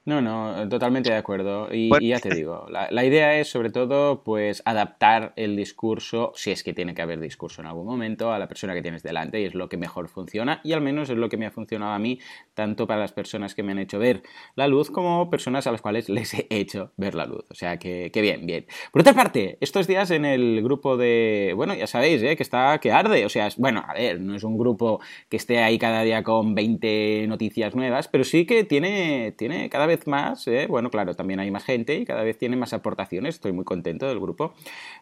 [0.04, 1.68] No, no, totalmente de acuerdo.
[1.72, 6.64] Y, ya te digo, la, idea es sobre todo pues adaptar el discurso, si es
[6.64, 9.46] que tiene que haber discurso en algún momento, a la persona que tienes delante y
[9.46, 12.00] es lo que mejor funciona y al menos es lo que me ha funcionado a
[12.00, 12.20] mí,
[12.56, 14.24] tanto para las personas que me han hecho ver
[14.56, 17.46] la luz como personas a las cuales les he hecho ver la luz.
[17.52, 18.66] O sea que, que bien, bien.
[18.92, 22.36] Por otra parte, estos días en el grupo de, bueno, ya sabéis, ¿eh?
[22.36, 25.60] que está, que arde, o sea, bueno, a ver, no es un grupo que esté
[25.60, 30.08] ahí cada día con 20 noticias nuevas, pero sí que tiene, tiene cada vez vez
[30.08, 30.68] más, ¿eh?
[30.70, 34.08] bueno, claro, también hay más gente y cada vez tiene más aportaciones, estoy muy contento
[34.08, 34.54] del grupo.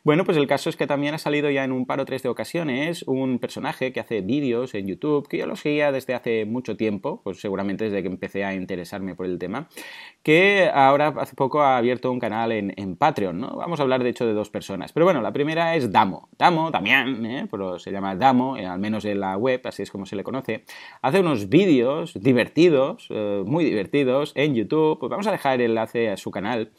[0.03, 2.23] Bueno, pues el caso es que también ha salido ya en un par o tres
[2.23, 6.45] de ocasiones un personaje que hace vídeos en YouTube, que yo lo seguía desde hace
[6.45, 9.69] mucho tiempo, pues seguramente desde que empecé a interesarme por el tema,
[10.23, 13.55] que ahora hace poco ha abierto un canal en, Patreon, ¿no?
[13.55, 14.91] Vamos a hablar de hecho de dos personas.
[14.91, 16.29] Pero bueno, la primera es Damo.
[16.37, 17.47] Damo, Damián, ¿eh?
[17.49, 20.23] pero se llama Damo, eh, al menos en la web, así es como se le
[20.23, 20.65] conoce.
[21.03, 23.07] Hace unos vídeos divertidos,
[23.45, 26.71] muy divertidos, en YouTube pues vamos a dejar el enlace a su canal.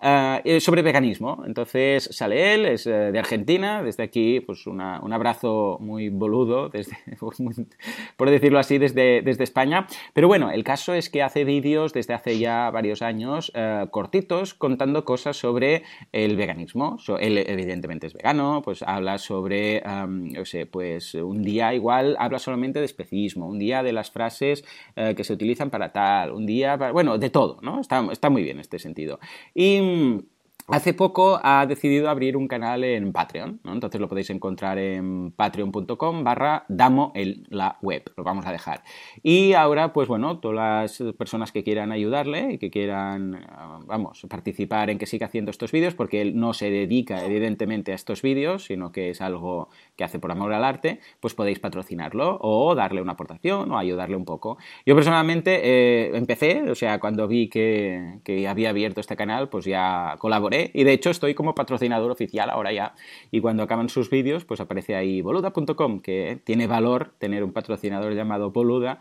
[0.00, 1.42] Ah, eh, sobre veganismo.
[1.46, 6.96] Entonces sale él, es eh, de Argentina, desde aquí pues un abrazo muy boludo, desde,
[8.16, 9.86] por decirlo así, desde, desde España.
[10.12, 14.52] Pero bueno, el caso es que hace vídeos desde hace ya varios años eh, cortitos
[14.54, 16.98] contando cosas sobre el veganismo.
[17.18, 22.80] él evidentemente es vegano, pues habla sobre, no sé, pues un día igual habla solamente
[22.80, 27.18] de especismo, un día de las frases que se utilizan para tal, un día, bueno,
[27.18, 27.80] de todo, ¿no?
[27.80, 29.18] Está, está muy bien este sentido.
[29.54, 30.35] Y Mm.
[30.68, 33.72] Hace poco ha decidido abrir un canal en Patreon, ¿no?
[33.72, 38.82] entonces lo podéis encontrar en patreon.com barra damo en la web, lo vamos a dejar.
[39.22, 43.46] Y ahora, pues bueno, todas las personas que quieran ayudarle y que quieran,
[43.86, 47.94] vamos, participar en que siga haciendo estos vídeos, porque él no se dedica evidentemente a
[47.94, 52.38] estos vídeos, sino que es algo que hace por amor al arte, pues podéis patrocinarlo
[52.40, 54.58] o darle una aportación o ayudarle un poco.
[54.84, 60.16] Yo personalmente eh, empecé, o sea, cuando vi que había abierto este canal, pues ya
[60.18, 62.94] colaboré y de hecho estoy como patrocinador oficial ahora ya.
[63.30, 68.14] Y cuando acaban sus vídeos, pues aparece ahí boluda.com, que tiene valor tener un patrocinador
[68.14, 68.98] llamado Boluda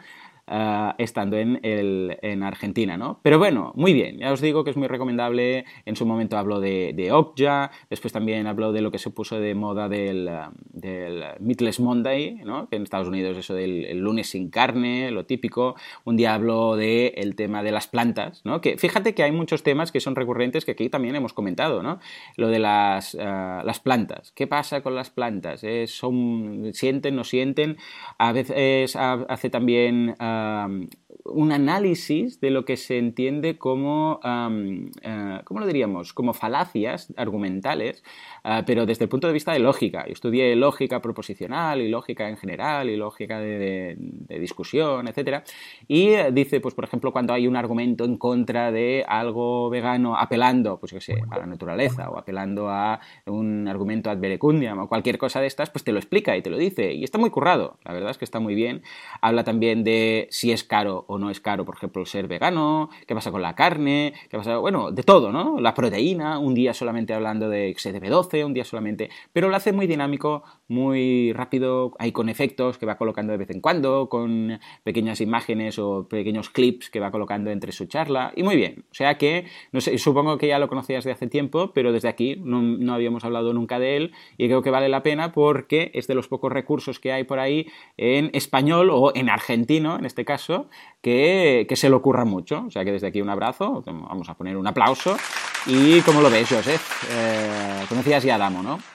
[0.47, 3.19] Ah, estando en, el, en Argentina, ¿no?
[3.23, 5.65] Pero bueno, muy bien, ya os digo que es muy recomendable.
[5.85, 9.39] En su momento habló de, de Okja, después también habló de lo que se puso
[9.39, 10.29] de moda del,
[10.71, 12.69] del Meatless Monday, ¿no?
[12.69, 15.77] Que en Estados Unidos eso del lunes sin carne, lo típico.
[16.03, 18.61] Un día habló del el tema de las plantas, ¿no?
[18.61, 21.99] Que fíjate que hay muchos temas que son recurrentes que aquí también hemos comentado, ¿no?
[22.37, 24.31] Lo de las, ah, las plantas.
[24.33, 25.63] ¿Qué pasa con las plantas?
[25.63, 25.87] ¿Eh?
[25.87, 27.77] ¿Son, ¿Sienten, no sienten?
[28.19, 30.15] A veces hace también...
[30.19, 30.34] Ah,
[31.25, 36.13] un análisis de lo que se entiende como, eh, ¿cómo lo diríamos?
[36.13, 38.03] Como falacias argumentales,
[38.43, 40.05] eh, pero desde el punto de vista de lógica.
[40.05, 43.97] Yo estudié lógica proposicional y lógica en general y lógica de,
[44.39, 45.43] discusión, etc.
[45.87, 50.79] Y dice, pues por ejemplo, cuando hay un argumento en contra de algo vegano apelando,
[50.79, 55.17] pues yo sé, a la naturaleza o apelando a un argumento ad verecundiam o cualquier
[55.17, 56.93] cosa de estas, pues te lo explica y te lo dice.
[56.93, 58.83] Y está muy currado, la verdad es que está muy bien.
[59.21, 63.15] Habla también de si es caro o no es caro, por ejemplo, ser vegano, qué
[63.15, 65.59] pasa con la carne, qué pasa, bueno, de todo, ¿no?
[65.59, 69.87] La proteína, un día solamente hablando de XDB12, un día solamente, pero lo hace muy
[69.87, 75.21] dinámico, muy rápido, hay con efectos que va colocando de vez en cuando, con pequeñas
[75.21, 78.85] imágenes o pequeños clips que va colocando entre su charla, y muy bien.
[78.91, 79.45] O sea que,
[79.97, 83.53] supongo que ya lo conocías de hace tiempo, pero desde aquí no, no habíamos hablado
[83.53, 86.99] nunca de él y creo que vale la pena porque es de los pocos recursos
[86.99, 90.69] que hay por ahí en español o en argentino, en este caso,
[91.01, 92.63] que, se le ocurra mucho.
[92.67, 95.17] O sea que desde aquí un abrazo, vamos a poner un aplauso.
[95.67, 97.03] ¿Y cómo lo ves, Joseph?
[97.11, 98.94] Eh, conocías ya a Damo, ¿no?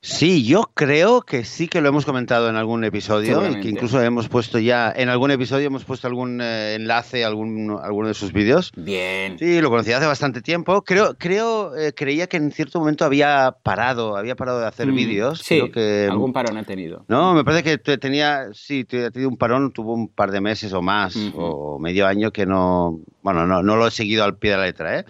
[0.00, 4.00] Sí, yo creo que sí que lo hemos comentado en algún episodio y que incluso
[4.00, 8.14] hemos puesto ya, en algún episodio hemos puesto algún eh, enlace a algún, alguno de
[8.14, 8.70] sus vídeos.
[8.76, 9.36] Bien.
[9.40, 10.82] Sí, lo conocía hace bastante tiempo.
[10.82, 14.94] Creo, creo, eh, creía que en cierto momento había parado, había parado de hacer mm,
[14.94, 15.40] vídeos.
[15.40, 17.04] Sí, que, algún parón ha tenido.
[17.08, 20.72] No, me parece que tenía, sí, ha tenido un parón, tuvo un par de meses
[20.74, 24.52] o más, o medio año que no, bueno, no, no lo he seguido al pie
[24.52, 25.04] de la letra, ¿eh?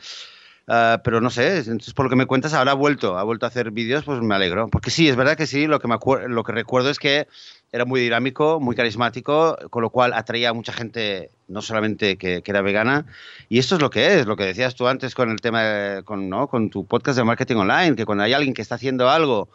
[0.70, 3.46] Ah, pero no sé, entonces por lo que me cuentas, ahora ha vuelto, ha vuelto
[3.46, 4.68] a hacer vídeos, pues me alegro.
[4.68, 5.96] Porque sí, es verdad que sí, lo que, me
[6.28, 7.26] lo que recuerdo es que
[7.72, 12.42] era muy dinámico, muy carismático, con lo cual atraía a mucha gente, no solamente que,
[12.44, 13.06] era vegana.
[13.48, 16.28] Y esto es lo que es, lo que decías tú antes con el tema, con,
[16.28, 16.48] ¿no?
[16.48, 19.48] con tu podcast de marketing online, que cuando hay alguien que está haciendo algo,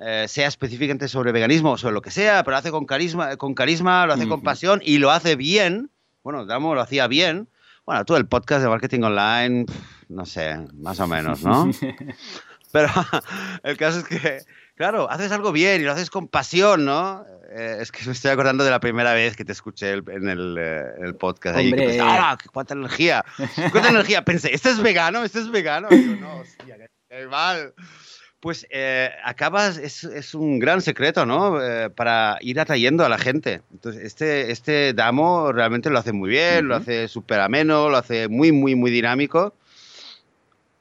[0.00, 3.36] eh, sea específicamente sobre veganismo o sobre lo que sea, pero lo hace con carisma,
[3.36, 5.90] con carisma lo hace con pasión y lo hace bien.
[6.24, 7.48] Bueno, Damo lo hacía bien.
[7.88, 9.64] Bueno, tú el podcast de marketing online
[10.10, 11.70] no sé, más o menos, ¿no?
[12.72, 12.88] Pero
[13.62, 14.42] el caso es que,
[14.74, 17.24] claro, haces algo bien y lo haces con pasión, ¿no?
[17.48, 20.58] Eh, es que me estoy acordando de la primera vez que te escuché en, el,
[20.58, 21.56] eh, podcast.
[21.56, 23.24] Ahí, que pensé, ¡ah, cuánta energía!
[23.72, 24.22] ¡Cuánta energía!
[24.22, 25.24] Pensé, ¿este es vegano?
[25.24, 25.88] ¿Este es vegano?
[25.90, 26.76] Y yo, no, hostia,
[27.08, 27.72] qué mal.
[28.40, 31.60] Pues eh, acabas, es, es, un gran secreto, ¿no?
[31.60, 33.62] Eh, para ir atrayendo a la gente.
[33.72, 38.28] Entonces, este, este Damo realmente lo hace muy bien, lo hace súper ameno, lo hace
[38.28, 39.54] muy, muy, muy dinámico.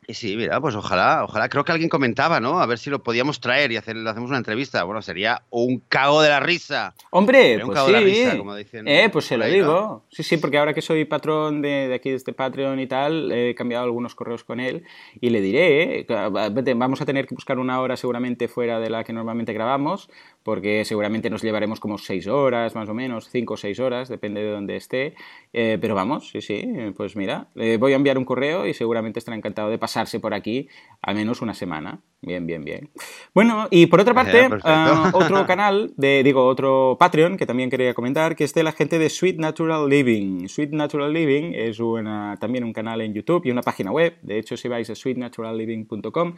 [0.10, 2.62] Y sí, mira, pues ojalá, ojalá, creo que alguien comentaba, ¿no?
[2.62, 4.86] A ver si lo podíamos traer y hacer, le hacemos una entrevista.
[4.86, 6.96] Bueno, sería un cago de la risa.
[7.10, 8.78] Hombre, pues sí.
[8.86, 10.06] eh, pues se lo digo.
[10.10, 13.54] Sí, sí, porque ahora que soy patrón de, aquí de este Patreon y tal, he
[13.54, 14.86] cambiado algunos correos con él
[15.20, 19.04] y le diré, eh, vamos a tener que buscar una hora seguramente fuera de la
[19.04, 20.10] que normalmente grabamos,
[20.48, 24.42] porque seguramente nos llevaremos como seis horas, más o menos, cinco o seis horas, depende
[24.42, 25.14] de dónde esté.
[25.52, 29.20] Eh, pero vamos, sí, sí, pues mira, le voy a enviar un correo y seguramente
[29.20, 30.70] estará encantado de pasar por aquí
[31.02, 32.00] al menos una semana.
[32.22, 32.90] Bien, bien, bien.
[33.34, 37.94] Bueno, y por otra parte, ah, otro canal, de, digo, otro Patreon que también quería
[37.94, 40.48] comentar, que es de la gente de Sweet Natural Living.
[40.48, 44.18] Sweet Natural Living es una, también un canal en YouTube y una página web.
[44.24, 46.36] De hecho, si vais a sweetnaturalliving.com,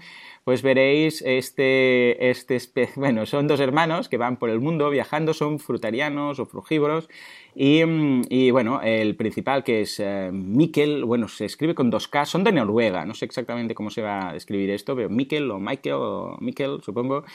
[0.50, 2.58] pues veréis este, este,
[2.96, 7.08] bueno, son dos hermanos que van por el mundo viajando, son frutarianos o frugívoros.
[7.54, 12.08] Y, mm, y bueno, el principal que es uh, Mikkel, bueno, se escribe con dos
[12.08, 15.52] K, son de Noruega, no sé exactamente cómo se va a escribir esto, pero Mikkel
[15.52, 17.26] o Michael o Mikkel, supongo.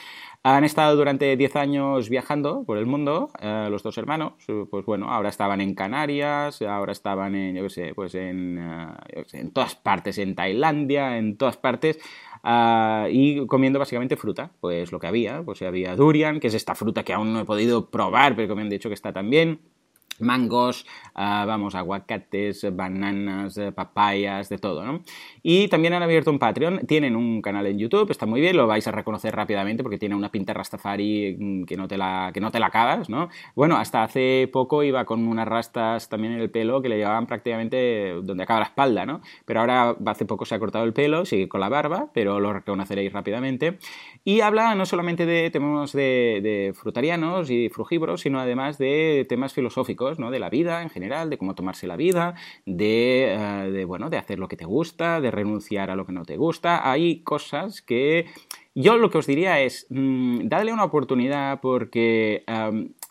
[0.43, 4.33] Han estado durante 10 años viajando por el mundo, uh, los dos hermanos,
[4.69, 8.61] pues bueno, ahora estaban en Canarias, ahora estaban en, yo qué sé, pues en,
[9.27, 11.97] sé, en todas partes, en Tailandia, en todas partes.
[12.47, 16.75] Uh, y comiendo básicamente fruta, pues lo que había, pues había durian, que es esta
[16.75, 19.61] fruta que aún no he podido probar, pero que me han dicho que está también
[20.19, 25.01] mangos, uh, vamos, aguacates, bananas, eh, papayas, de todo, ¿no?
[25.43, 28.67] Y también han abierto un Patreon, tienen un canal en YouTube, está muy bien, lo
[28.67, 32.39] vais a reconocer rápidamente porque tiene una pinta Rastafari mm, que no te la, que
[32.39, 33.29] no te la acabas, ¿no?
[33.55, 37.27] Bueno, hasta hace poco iba con unas rastas también en el pelo que le llevaban
[37.27, 39.21] prácticamente donde acaba la espalda, ¿no?
[39.45, 42.53] Pero ahora hace poco se ha cortado el pelo, sigue con la barba, pero lo
[42.53, 43.77] reconoceréis rápidamente.
[44.23, 49.53] Y habla no solamente de temas de, de frutarianos y frugívoros, sino además de temas
[49.53, 50.31] filosóficos ¿no?
[50.31, 54.17] De la vida en general, de cómo tomarse la vida, de, uh, de, bueno, de
[54.17, 56.89] hacer lo que te gusta, de renunciar a lo que no te gusta.
[56.89, 58.25] Hay cosas que
[58.75, 62.43] yo lo que os diría es, mmm, una oportunidad porque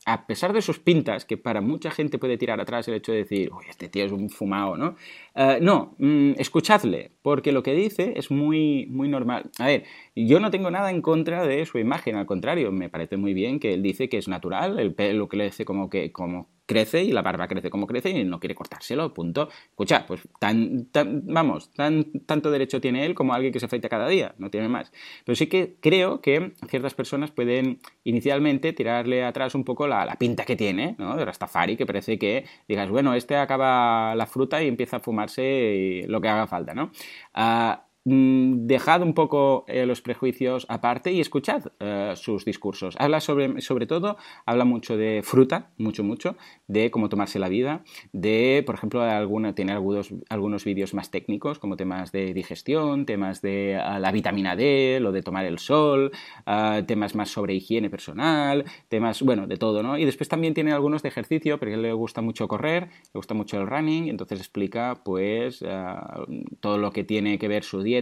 [0.07, 3.18] a pesar de sus pintas, que para mucha gente puede tirar atrás el hecho de
[3.18, 4.96] decir, uy, este tío es un fumado, ¿no?
[5.35, 9.50] Uh, no, mmm, escuchadle, porque lo que dice es muy, muy normal.
[9.59, 13.16] A ver, yo no tengo nada en contra de su imagen, al contrario, me parece
[13.16, 16.12] muy bien que él dice que es natural, el pelo que le hace como que,
[16.12, 19.48] como crece y la barba crece como crece y no quiere cortárselo, punto.
[19.70, 23.88] Escucha, pues tan, tan vamos, tan, tanto derecho tiene él como alguien que se afeita
[23.88, 24.92] cada día, no tiene más.
[25.24, 30.44] Pero sí que creo que ciertas personas pueden inicialmente tirarle atrás un poco la, pinta
[30.44, 31.16] que tiene, ¿no?
[31.16, 36.05] De Rastafari, que parece que digas, bueno, este acaba la fruta y empieza a fumarse
[36.09, 36.90] lo que haga falta, ¿no?
[37.37, 42.96] Uh, dejad un poco eh, los prejuicios aparte y escuchad eh, sus discursos.
[42.98, 46.36] Habla sobre, sobre todo, habla mucho de fruta, mucho, mucho,
[46.68, 51.58] de cómo tomarse la vida, de, por ejemplo, alguna, tiene algunos, algunos vídeos más técnicos,
[51.58, 56.12] como temas de digestión, temas de uh, la vitamina D, lo de tomar el sol,
[56.46, 59.96] uh, temas más sobre higiene personal, temas, bueno, de todo, ¿no?
[59.96, 63.58] Y después también tiene algunos de ejercicio, porque le gusta mucho correr, le gusta mucho
[63.58, 66.26] el running, entonces explica, pues, uh,
[66.60, 67.93] todo lo que tiene que ver su día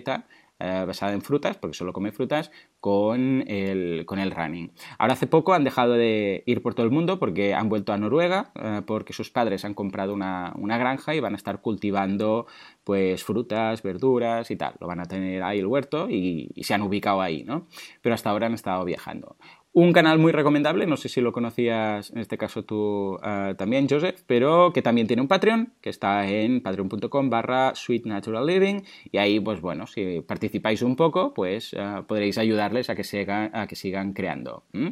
[0.64, 4.70] eh, basada en frutas, porque solo come frutas, con el, con el running.
[4.96, 7.98] Ahora hace poco han dejado de ir por todo el mundo porque han vuelto a
[7.98, 12.46] Noruega, eh, porque sus padres han comprado una, una, granja y van a estar cultivando
[12.84, 14.74] pues frutas, verduras y tal.
[14.78, 17.66] Lo van a tener ahí el huerto y, y se han ubicado ahí, ¿no?
[18.00, 19.36] Pero hasta ahora han estado viajando.
[19.74, 23.86] Un canal muy recomendable, no sé si lo conocías en este caso tú uh, también,
[23.88, 28.82] Joseph, pero que también tiene un Patreon, que está en patreon.com barra Sweet Natural Living,
[29.10, 33.50] y ahí, pues bueno, si participáis un poco, pues uh, podréis ayudarles a que, siga,
[33.54, 34.64] a que sigan creando.
[34.74, 34.88] ¿Mm?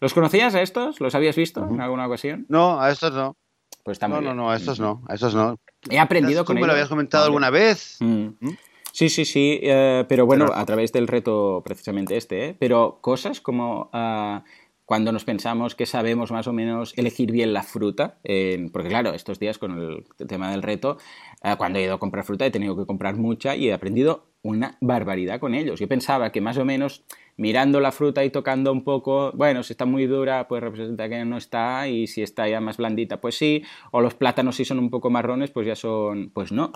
[0.00, 1.00] ¿Los conocías a estos?
[1.00, 1.74] ¿Los habías visto uh -huh.
[1.74, 2.44] en alguna ocasión?
[2.48, 3.36] No, a estos no.
[3.84, 4.36] Pues está no, muy no, bien.
[4.38, 5.56] no, a estos no, a estos no.
[5.88, 6.66] He aprendido con ¿Tú me ellos.
[6.68, 7.98] lo habías comentado alguna vez?
[8.00, 8.30] Mm.
[8.40, 8.56] ¿Mm?
[8.94, 12.56] Sí, sí, sí, eh, pero bueno, a través del reto precisamente este, ¿eh?
[12.56, 14.44] pero cosas como uh,
[14.84, 19.12] cuando nos pensamos que sabemos más o menos elegir bien la fruta, eh, porque claro,
[19.12, 20.98] estos días con el tema del reto,
[21.42, 24.28] uh, cuando he ido a comprar fruta he tenido que comprar mucha y he aprendido
[24.42, 25.80] una barbaridad con ellos.
[25.80, 27.02] Yo pensaba que más o menos
[27.36, 31.24] mirando la fruta y tocando un poco, bueno, si está muy dura, pues representa que
[31.24, 34.78] no está, y si está ya más blandita, pues sí, o los plátanos si son
[34.78, 36.70] un poco marrones, pues ya son, pues no.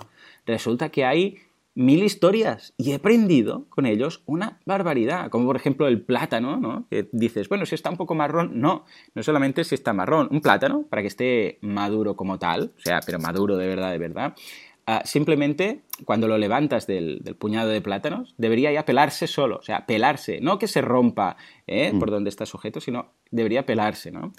[0.45, 1.37] Resulta que hay
[1.75, 6.87] mil historias y he aprendido con ellos una barbaridad, como por ejemplo el plátano, ¿no?
[6.89, 10.41] Que dices, bueno, si está un poco marrón, no, no solamente si está marrón, un
[10.41, 14.35] plátano, para que esté maduro como tal, o sea, pero maduro de verdad, de verdad,
[14.87, 19.63] uh, simplemente cuando lo levantas del, del, puñado de plátanos, debería ya pelarse solo, o
[19.63, 21.93] sea, pelarse, no que se rompa ¿eh?
[21.93, 21.99] mm.
[21.99, 24.33] por donde está sujeto, sino debería pelarse, ¿no?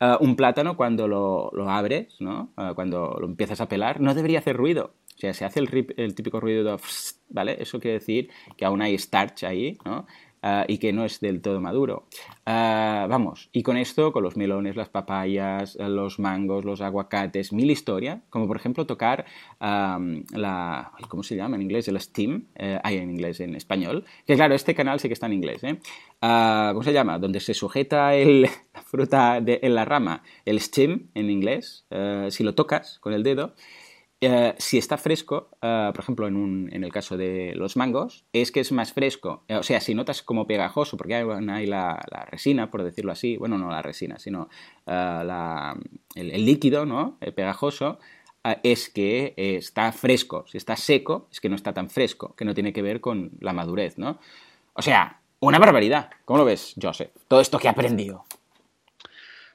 [0.00, 2.52] Uh, un plátano cuando lo, lo abres, ¿no?
[2.56, 4.92] Uh, cuando lo empiezas a pelar, no debería hacer ruido.
[5.14, 6.82] O sea, se hace el, rip, el típico ruido de...
[7.30, 7.56] ¿Vale?
[7.60, 10.06] Eso quiere decir que aún hay starch ahí, ¿no?
[10.42, 12.06] Uh, y que no es del todo maduro.
[12.46, 17.70] Uh, vamos, y con esto, con los melones, las papayas, los mangos, los aguacates, mil
[17.70, 19.24] historias, como por ejemplo tocar
[19.58, 20.92] um, la...
[21.08, 21.88] ¿Cómo se llama en inglés?
[21.88, 24.04] El steam, eh, hay en inglés, en español.
[24.26, 25.78] Que claro, este canal sí que está en inglés, ¿eh?
[26.20, 27.18] Uh, ¿Cómo se llama?
[27.18, 31.86] Donde se sujeta el, la fruta de, en la rama, el stem en inglés,
[32.28, 33.54] si lo tocas con el dedo,
[34.26, 38.60] Uh, si está fresco, uh, por ejemplo, en, el caso de los mangos, es que
[38.60, 39.42] es más fresco.
[39.48, 43.12] Uh, o sea, si notas como pegajoso, porque hay, hay la, la, resina, por decirlo
[43.12, 44.48] así, bueno, no la resina, sino
[44.86, 47.18] el, el, líquido, ¿no?
[47.20, 47.98] El pegajoso,
[48.62, 50.44] es que está fresco.
[50.46, 53.32] Si está seco, es que no está tan fresco, que no tiene que ver con
[53.40, 54.18] la madurez, ¿no?
[54.74, 56.10] O sea, una barbaridad.
[56.24, 57.10] ¿Cómo lo ves, Joseph?
[57.28, 58.24] Todo esto que he aprendido.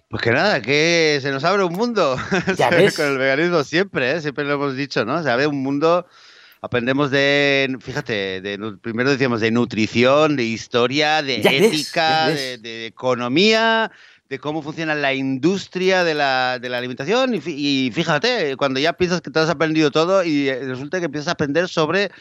[0.09, 2.17] Pues que nada, que se nos abre un mundo.
[2.57, 2.95] ¿Ya ves?
[2.95, 4.21] Con el veganismo siempre, ¿eh?
[4.21, 5.21] siempre lo hemos dicho, ¿no?
[5.21, 6.07] Se abre un mundo
[6.61, 13.91] aprendemos de, fíjate, de, primero decíamos de nutrición, de historia, de ética, De, de, economía,
[14.27, 17.35] de cómo funciona la industria de la, de la alimentación.
[17.35, 21.29] Y, y, fíjate, cuando ya piensas que te has aprendido todo y resulta que empiezas
[21.29, 22.11] a aprender sobre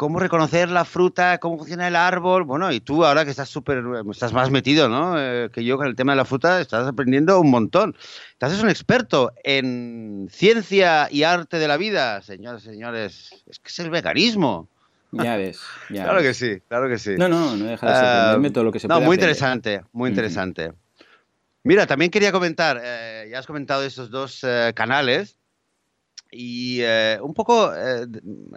[0.00, 2.44] cómo reconocer la fruta, cómo funciona el árbol.
[2.44, 5.16] Bueno, y tú ahora que estás súper, estás más metido, ¿no?
[5.18, 7.94] Eh, que yo con el tema de la fruta, estás aprendiendo un montón.
[8.32, 13.44] Estás un experto en ciencia y arte de la vida, señores, señores.
[13.46, 14.70] Es que es el veganismo.
[15.12, 15.60] Ya ves,
[15.90, 17.16] ya Claro que sí, claro que sí.
[17.18, 19.28] No, no, no deja de sorprenderme uh, todo lo que se No, puede muy aprender.
[19.36, 20.72] interesante, muy interesante.
[21.62, 25.36] Mira, también quería comentar, eh, ya has comentado estos dos eh, canales,
[26.30, 28.06] y eh, un poco eh,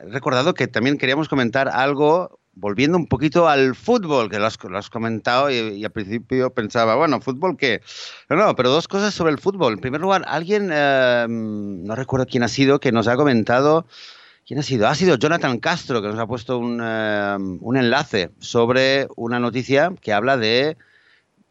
[0.08, 5.50] recordado que también queríamos comentar algo, volviendo un poquito al fútbol, que lo has, comentado
[5.50, 7.82] y, al principio pensaba, bueno, ¿fútbol qué?
[8.30, 9.74] No, no, pero dos cosas sobre el fútbol.
[9.74, 13.88] En primer lugar, alguien, eh, no recuerdo quién ha sido, que nos ha comentado,
[14.46, 14.88] ¿quién ha sido?
[14.88, 20.14] Ha sido Jonathan Castro, que nos ha puesto un, un enlace sobre una noticia que
[20.14, 20.78] habla de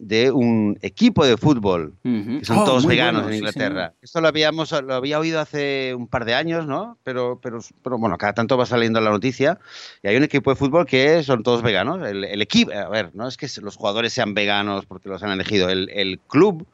[0.04, 2.38] de un equipo de fútbol, uh -huh.
[2.40, 3.92] que son oh, todos veganos bueno, en sí, Inglaterra.
[4.02, 6.98] Esto lo habíamos lo había oído hace un par de años, ¿no?
[7.04, 9.60] Pero, pero, pero bueno, cada tanto va saliendo la noticia.
[10.02, 12.04] Y hay un equipo de fútbol que son todos veganos.
[12.04, 15.30] El, el equipo, a ver, no es que los jugadores sean veganos porque los han
[15.30, 15.68] elegido.
[15.68, 16.66] El, el club,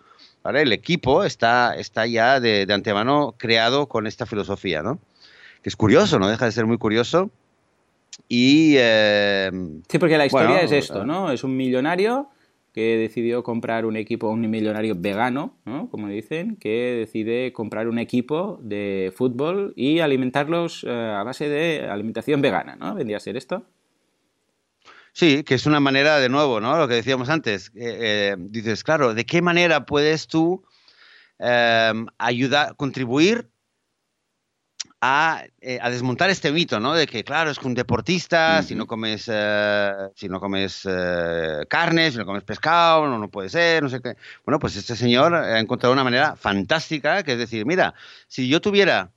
[0.42, 0.62] ¿vale?
[0.62, 4.98] El equipo está, está ya de, de antemano creado con esta filosofía, ¿no?
[5.62, 6.28] Que es curioso, ¿no?
[6.28, 7.30] Deja de ser muy curioso.
[8.26, 8.76] Y.
[8.78, 9.50] Eh,
[9.86, 11.30] sí, porque la historia bueno, es esto, ¿no?
[11.30, 12.30] Es un millonario
[12.78, 15.90] que decidió comprar un equipo, un millonario vegano, ¿no?
[15.90, 21.88] como dicen, que decide comprar un equipo de fútbol y alimentarlos eh, a base de
[21.90, 22.94] alimentación vegana, ¿no?
[22.94, 23.66] ¿Vendría a ser esto?
[25.10, 26.78] Sí, que es una manera, de nuevo, ¿no?
[26.78, 27.72] Lo que decíamos antes.
[27.74, 30.62] Eh, eh, dices, claro, ¿de qué manera puedes tú
[31.40, 33.50] ayudar, contribuir
[35.00, 36.94] a, eh, a, desmontar este mito, ¿no?
[36.94, 38.66] De que, claro, es que un deportista, uh -huh.
[38.66, 43.28] si no comes, eh, si no comes eh, carne, si no comes pescado, no, no
[43.30, 44.16] puede ser, no sé qué.
[44.44, 47.94] Bueno, pues este señor ha encontrado una manera fantástica, que es decir, mira,
[48.26, 49.12] si yo tuviera,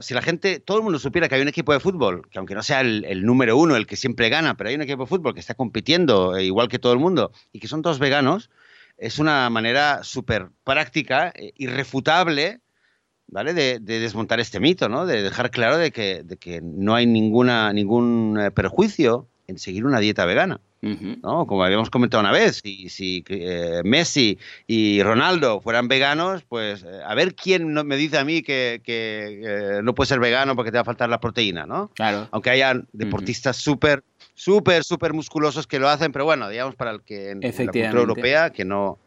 [0.00, 2.54] si la gente, todo el mundo supiera que hay un equipo de fútbol, que aunque
[2.54, 5.08] no sea el, el número uno, el que siempre gana, pero hay un equipo de
[5.08, 8.50] fútbol que está compitiendo igual que todo el mundo y que son todos veganos,
[8.98, 12.60] es una manera súper práctica, irrefutable,
[13.30, 13.54] ¿vale?
[13.54, 15.06] De, de, desmontar este mito, ¿no?
[15.06, 19.84] De dejar claro de que, de que no hay ninguna, ningún eh, perjuicio en seguir
[19.84, 20.60] una dieta vegana.
[20.82, 21.20] Uh -huh.
[21.22, 21.46] ¿no?
[21.46, 27.00] Como habíamos comentado una vez, si, si eh, Messi y Ronaldo fueran veganos, pues eh,
[27.06, 30.56] a ver quién no, me dice a mí que, que eh, no puede ser vegano
[30.56, 31.90] porque te va a faltar la proteína, ¿no?
[31.94, 32.28] Claro.
[32.30, 33.64] Aunque hayan deportistas uh -huh.
[33.64, 34.04] súper,
[34.34, 37.72] súper, súper musculosos que lo hacen, pero bueno, digamos para el que en, en la
[37.72, 38.98] cultura europea que no,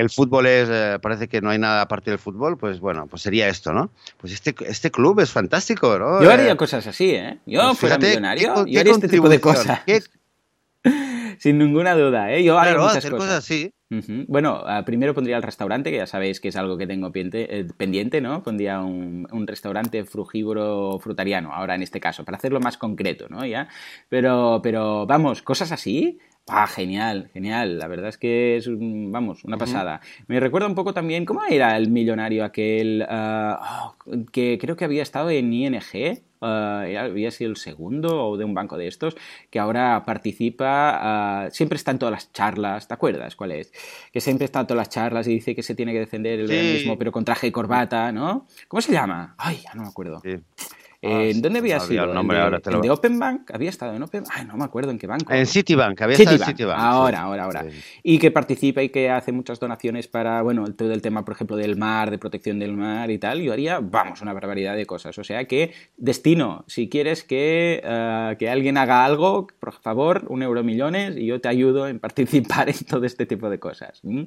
[0.00, 3.22] el fútbol es, eh, parece que no hay nada aparte del fútbol, pues bueno, pues
[3.22, 3.90] sería esto, ¿no?
[4.18, 6.22] Pues este, este club es fantástico, ¿no?
[6.22, 7.38] Yo haría cosas así, ¿eh?
[7.46, 9.80] Yo pues fuera fíjate, millonario, ¿qué, yo haría este tipo de cosas.
[9.86, 10.02] ¿Qué?
[11.38, 12.42] Sin ninguna duda, ¿eh?
[12.42, 13.26] Yo haría claro, muchas hacer cosas.
[13.26, 13.72] cosas así.
[13.88, 14.24] Uh -huh.
[14.26, 17.60] Bueno, uh, primero pondría el restaurante, que ya sabéis que es algo que tengo pendiente,
[17.60, 18.42] eh, pendiente ¿no?
[18.42, 23.46] Pondría un, un, restaurante frugívoro frutariano, ahora en este caso, para hacerlo más concreto, ¿no?
[23.46, 23.68] Ya.
[24.08, 26.18] Pero, pero vamos, cosas así,
[26.48, 27.76] Ah, genial, genial.
[27.78, 30.00] La verdad es que es, vamos, una pasada.
[30.00, 30.24] Uh -huh.
[30.28, 33.96] Me recuerda un poco también, ¿cómo era el millonario aquel uh, oh,
[34.30, 35.80] que creo que había estado en ING?
[36.38, 39.16] Uh, había sido el segundo o de un banco de estos,
[39.50, 43.72] que ahora participa, uh, siempre está en todas las charlas, ¿te acuerdas cuál es?
[44.12, 46.48] Que siempre está en todas las charlas y dice que se tiene que defender el
[46.48, 46.54] sí.
[46.54, 48.46] mismo, pero con traje y corbata, ¿no?
[48.68, 49.34] ¿Cómo se llama?
[49.38, 50.20] Ay, ya no me acuerdo.
[50.20, 50.36] Sí.
[51.06, 52.04] Eh, ¿En dónde había sido?
[52.04, 52.76] El nombre, ¿En, de, ahora te lo...
[52.76, 53.50] ¿En de Open Bank?
[53.52, 55.32] ¿Había estado en Open Ay, no me acuerdo en qué banco.
[55.32, 56.34] En Citibank, había Citibank.
[56.34, 56.80] estado en Citibank.
[56.80, 57.62] Ahora, ahora, ahora.
[57.70, 57.78] Sí.
[58.02, 61.56] Y que participa y que hace muchas donaciones para, bueno, todo el tema, por ejemplo,
[61.56, 63.40] del mar, de protección del mar y tal.
[63.42, 65.18] Yo haría, vamos, una barbaridad de cosas.
[65.18, 70.42] O sea que, destino, si quieres que, uh, que alguien haga algo, por favor, un
[70.42, 74.00] euro millones y yo te ayudo en participar en todo este tipo de cosas.
[74.02, 74.22] ¿Mm?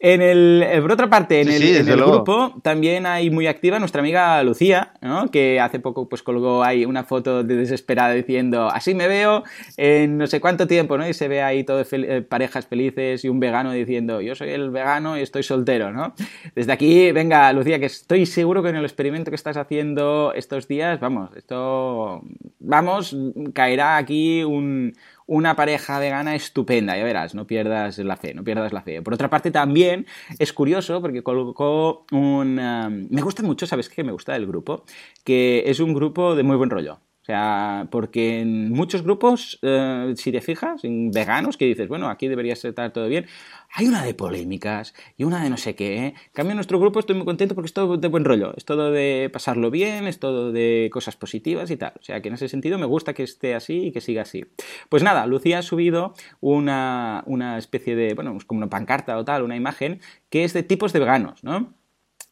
[0.00, 3.48] En el, eh, por otra parte, en el, sí, en el grupo también hay muy
[3.48, 5.28] activa nuestra amiga Lucía, ¿no?
[5.28, 9.42] que hace poco pues colgó ahí una foto de desesperada diciendo así me veo
[9.76, 11.08] en no sé cuánto tiempo, ¿no?
[11.08, 14.50] Y se ve ahí todo fel eh, parejas felices y un vegano diciendo yo soy
[14.50, 16.14] el vegano y estoy soltero, ¿no?
[16.54, 20.68] Desde aquí, venga Lucía, que estoy seguro que en el experimento que estás haciendo estos
[20.68, 22.22] días, vamos, esto,
[22.60, 23.16] vamos,
[23.52, 24.94] caerá aquí un,
[25.28, 29.02] una pareja vegana estupenda, ya verás, no pierdas la fe, no pierdas la fe.
[29.02, 30.06] Por otra parte, también
[30.38, 32.58] es curioso porque colocó un...
[32.58, 34.84] Um, me gusta mucho, ¿sabes qué me gusta del grupo?
[35.24, 36.94] Que es un grupo de muy buen rollo.
[36.94, 42.08] O sea, porque en muchos grupos, eh, si te fijas, en veganos, que dices, bueno,
[42.08, 43.26] aquí debería estar todo bien,
[43.70, 45.96] hay una de polémicas y una de no sé qué.
[45.98, 46.06] ¿eh?
[46.06, 48.64] En cambio, en nuestro grupo estoy muy contento porque es todo de buen rollo, es
[48.64, 51.92] todo de pasarlo bien, es todo de cosas positivas y tal.
[52.00, 54.46] O sea, que en ese sentido me gusta que esté así y que siga así.
[54.88, 59.42] Pues nada, Lucía ha subido una, una especie de, bueno, como una pancarta o tal,
[59.42, 60.00] una imagen,
[60.30, 61.74] que es de tipos de veganos, ¿no?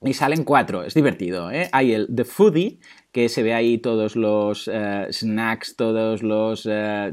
[0.03, 1.51] Y salen cuatro, es divertido.
[1.51, 1.71] ¿eh?
[1.73, 2.79] Hay el The Foodie,
[3.13, 7.11] que se ve ahí todos los eh, snacks, todos los eh,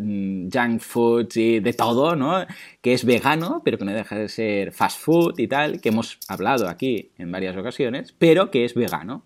[0.54, 2.46] junk foods y de todo, ¿no?
[2.84, 6.20] Que es vegano, pero que no deja de ser fast food y tal, que hemos
[6.28, 9.24] hablado aquí en varias ocasiones, pero que es vegano.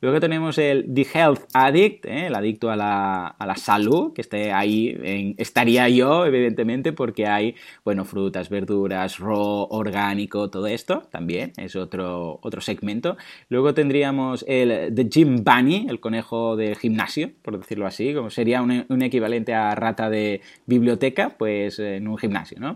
[0.00, 2.26] Luego tenemos el The Health Addict, ¿eh?
[2.28, 7.56] el adicto a la, a la, salud, que esté ahí, estaría yo, evidentemente, porque hay,
[7.84, 13.16] bueno, frutas, verduras, raw, orgánico, todo esto, también es otro, otro segmento.
[13.48, 18.62] Luego tendríamos el The Gym Bunny, el conejo de gimnasio, por decirlo así, como sería
[18.62, 22.75] un, equivalente a rata de biblioteca, pues en un gimnasio, ¿no?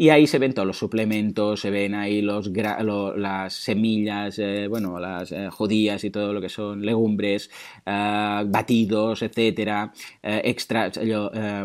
[0.00, 4.98] Y ahí se ven todos los suplementos, se ven ahí los las semillas, eh, bueno,
[4.98, 7.50] las eh, judías y todo lo que son legumbres,
[7.84, 9.92] eh, batidos, etcétera,
[10.22, 10.90] extra,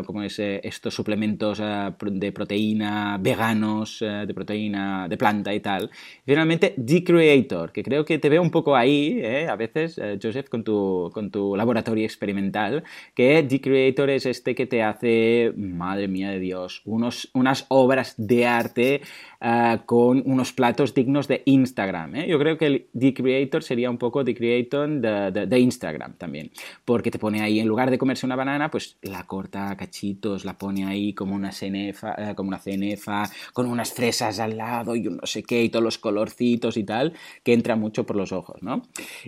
[0.04, 5.90] como es estos suplementos de proteína veganos, de proteína de planta y tal.
[6.26, 10.62] finalmente, The Creator, que creo que te veo un poco ahí, a veces, Joseph, con
[10.62, 12.84] tu, con tu laboratorio experimental,
[13.14, 18.14] que The Creator es este que te hace, madre mía de Dios, unos, unas obras
[18.26, 19.00] de arte
[19.40, 22.16] uh, con unos platos dignos de Instagram.
[22.16, 22.28] ¿eh?
[22.28, 26.14] Yo creo que el The Creator sería un poco The Creator de, de, de, Instagram
[26.14, 26.50] también,
[26.84, 30.44] porque te pone ahí, en lugar de comerse una banana, pues la corta a cachitos,
[30.44, 34.94] la pone ahí como una cenefa, uh, como una cenefa, con unas fresas al lado
[34.94, 38.16] y un no sé qué, y todos los colorcitos y tal, que entra mucho por
[38.16, 38.82] los ojos, ¿no?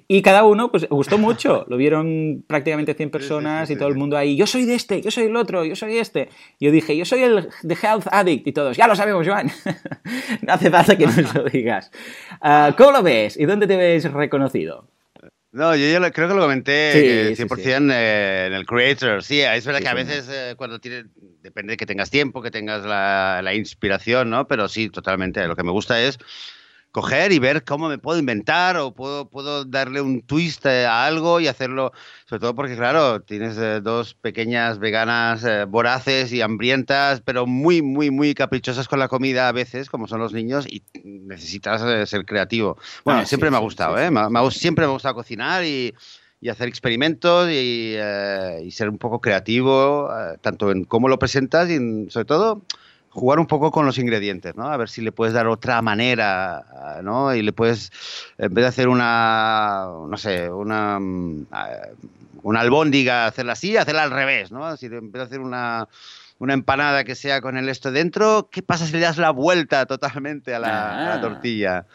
[0.07, 3.79] Y cada uno, pues gustó mucho, lo vieron prácticamente 100 personas sí, sí, sí, y
[3.79, 6.29] todo el mundo ahí, yo soy de este, yo soy el otro, yo soy este.
[6.61, 9.51] Yo dije, yo soy el The Health Addict y todos, ya lo sabemos, Joan.
[10.43, 11.91] no hace falta que nos lo digas.
[12.43, 13.37] Uh, ¿Cómo lo ves?
[13.37, 14.89] ¿Y dónde te ves reconocido?
[15.51, 17.71] No, yo creo que lo comenté sí, 100% sí, sí.
[17.71, 19.23] Eh, en el Creator.
[19.23, 21.07] Sí, es verdad que a veces eh, cuando tienes,
[21.43, 24.47] depende de que tengas tiempo, que tengas la, la, inspiración, ¿no?
[24.47, 25.47] Pero sí, totalmente.
[25.49, 26.19] Lo que me gusta es
[26.91, 31.07] coger y ver cómo me puedo inventar o puedo, puedo darle un twist eh, a
[31.07, 31.93] algo y hacerlo,
[32.25, 37.83] sobre todo porque, claro, tienes eh, dos pequeñas veganas eh, voraces y hambrientas, pero muy,
[37.83, 42.07] muy, muy caprichosas con la comida a veces, como son los niños, y necesitas eh,
[42.07, 42.79] ser creativo.
[43.05, 44.11] Bueno, ah, siempre sí, me ha gustado, sí, ¿eh?
[44.11, 45.95] Me, me, siempre me ha gustado cocinar y,
[46.41, 47.97] y hacer experimentos y,
[48.63, 50.09] y, ser un poco creativo,
[50.41, 52.63] tanto en cómo lo presentas y en, sobre todo
[53.11, 54.69] jugar un poco con los ingredientes, ¿no?
[54.69, 57.35] A ver si le puedes dar otra manera, ¿no?
[57.35, 57.91] Y le puedes,
[58.39, 60.99] en vez de hacer una, no sé, una,
[62.43, 64.77] una albóndiga, hacerla así, hacerla al revés, ¿no?
[64.77, 65.89] Si en vez de hacer una,
[66.39, 69.87] una empanada que sea con el esto dentro, ¿qué pasa si le das la vuelta
[69.87, 71.13] totalmente a la, ah.
[71.13, 71.87] a la tortilla?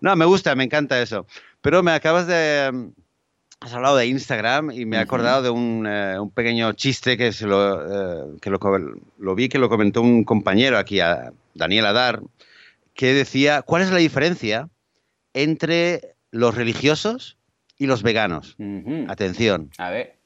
[0.00, 1.26] No, me gusta, me encanta eso.
[1.60, 2.90] Pero me acabas de,
[3.62, 7.32] has hablado de Instagram y me he acordado de un, eh, un, pequeño chiste que,
[7.32, 8.58] se lo, eh, que lo,
[9.18, 12.22] lo, vi que lo comentó un compañero aquí, a Daniel Adar,
[12.94, 14.68] que decía, ¿cuál es la diferencia
[15.32, 17.38] entre los religiosos
[17.78, 18.56] y los veganos?
[18.58, 19.06] Uh -huh.
[19.10, 19.70] Atención.
[19.78, 20.18] A ver.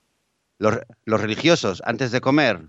[0.59, 2.61] Los, los, religiosos, antes de comer,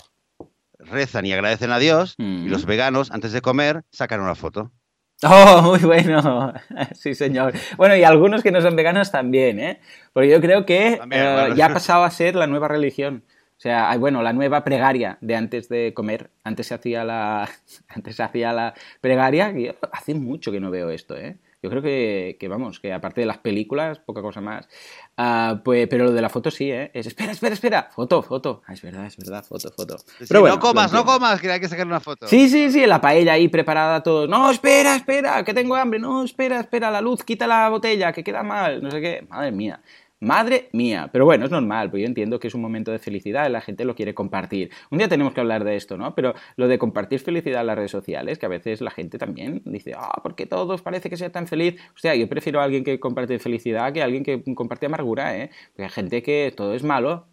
[0.79, 2.45] rezan y agradecen a Dios, uh -huh.
[2.45, 4.71] y los veganos, antes de comer, sacan una foto.
[5.23, 6.53] Oh, muy bueno.
[6.93, 7.53] Sí, señor.
[7.77, 9.79] Bueno, y algunos que no son veganos también, ¿eh?
[10.13, 11.55] Porque yo creo que también, eh, bueno.
[11.55, 13.23] ya ha pasado a ser la nueva religión.
[13.57, 16.29] O sea, bueno, la nueva pregaria de antes de comer.
[16.43, 17.49] Antes se hacía la,
[17.87, 19.51] antes se hacía la pregaria.
[19.57, 21.37] Y hace mucho que no veo esto, ¿eh?
[21.61, 24.67] Yo creo que, que, vamos, que aparte de las películas, poca cosa más.
[25.17, 26.91] Uh, pues, pero lo de la foto sí, ¿eh?
[26.93, 27.89] Es, espera, espera, espera.
[27.91, 28.61] Foto, foto.
[28.67, 29.97] Ah, es verdad, es verdad, foto, foto.
[29.97, 32.27] Sí, pero bueno, no comas, no comas, que hay que sacar una foto.
[32.27, 34.27] Sí, sí, sí, la paella ahí preparada, todo.
[34.27, 35.99] No, espera, espera, que tengo hambre.
[35.99, 38.83] No, espera, espera, la luz, quita la botella, que queda mal.
[38.83, 39.25] No sé qué.
[39.27, 39.81] Madre mía.
[40.19, 43.47] Madre mía, pero bueno, es normal, porque yo entiendo que es un momento de felicidad
[43.49, 44.71] la gente lo quiere compartir.
[44.89, 46.15] Un día tenemos que hablar de esto, ¿no?
[46.15, 49.61] Pero lo de compartir felicidad en las redes sociales, que a veces la gente también
[49.65, 51.75] dice, ah, ¿por qué todos parece que sea tan feliz?
[51.95, 55.37] O sea, yo prefiero a alguien que comparte felicidad que a alguien que comparte amargura,
[55.37, 55.51] ¿eh?
[55.69, 57.27] Porque hay gente que todo es malo,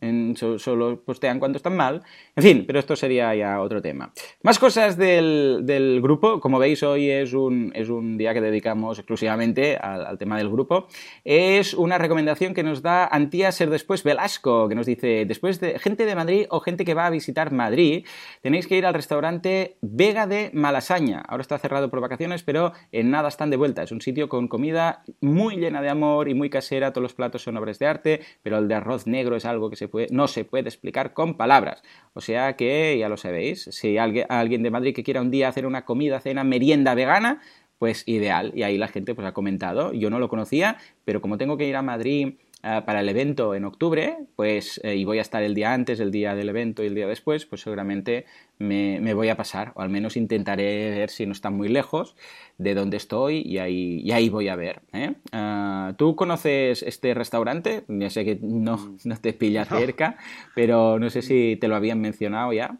[0.58, 2.02] solo postean cuando están mal.
[2.36, 4.12] En fin, pero esto sería ya otro tema.
[4.42, 8.98] Más cosas del, del grupo, como veis, hoy es un, es un día que dedicamos
[8.98, 10.86] exclusivamente al, al tema del grupo.
[11.24, 15.60] Es una recomendación que nos nos da Antía Ser Después Velasco, que nos dice, después
[15.60, 18.04] de gente de Madrid o gente que va a visitar Madrid,
[18.42, 21.20] tenéis que ir al restaurante Vega de Malasaña.
[21.20, 23.84] Ahora está cerrado por vacaciones, pero en nada están de vuelta.
[23.84, 26.92] Es un sitio con comida muy llena de amor y muy casera.
[26.92, 29.76] Todos los platos son obras de arte, pero el de arroz negro es algo que
[29.76, 31.84] se puede, no se puede explicar con palabras.
[32.12, 35.46] O sea que, ya lo sabéis, si alguien, alguien de Madrid que quiera un día
[35.46, 37.40] hacer una comida, cena, merienda vegana,
[37.78, 38.50] pues ideal.
[38.56, 41.68] Y ahí la gente pues ha comentado, yo no lo conocía, pero como tengo que
[41.68, 42.34] ir a Madrid
[42.66, 46.00] eh, para el evento en octubre, pues, eh, y voy a estar el día antes,
[46.00, 48.24] el día del evento y el día después, pues seguramente
[48.56, 52.16] me, voy a pasar, o al menos intentaré ver si no está muy lejos
[52.56, 54.80] de donde estoy y ahí, y ahí voy a ver.
[54.94, 55.14] ¿eh?
[55.32, 57.84] Ah, ¿Tú conoces este restaurante?
[57.88, 58.96] Ya sé que no, mm.
[59.04, 60.16] no te pilla cerca,
[60.54, 62.78] pero no sé si te lo habían mencionado ya.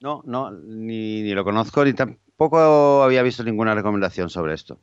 [0.00, 4.80] No, no, ni, ni lo conozco, ni tampoco había visto ninguna recomendación sobre esto.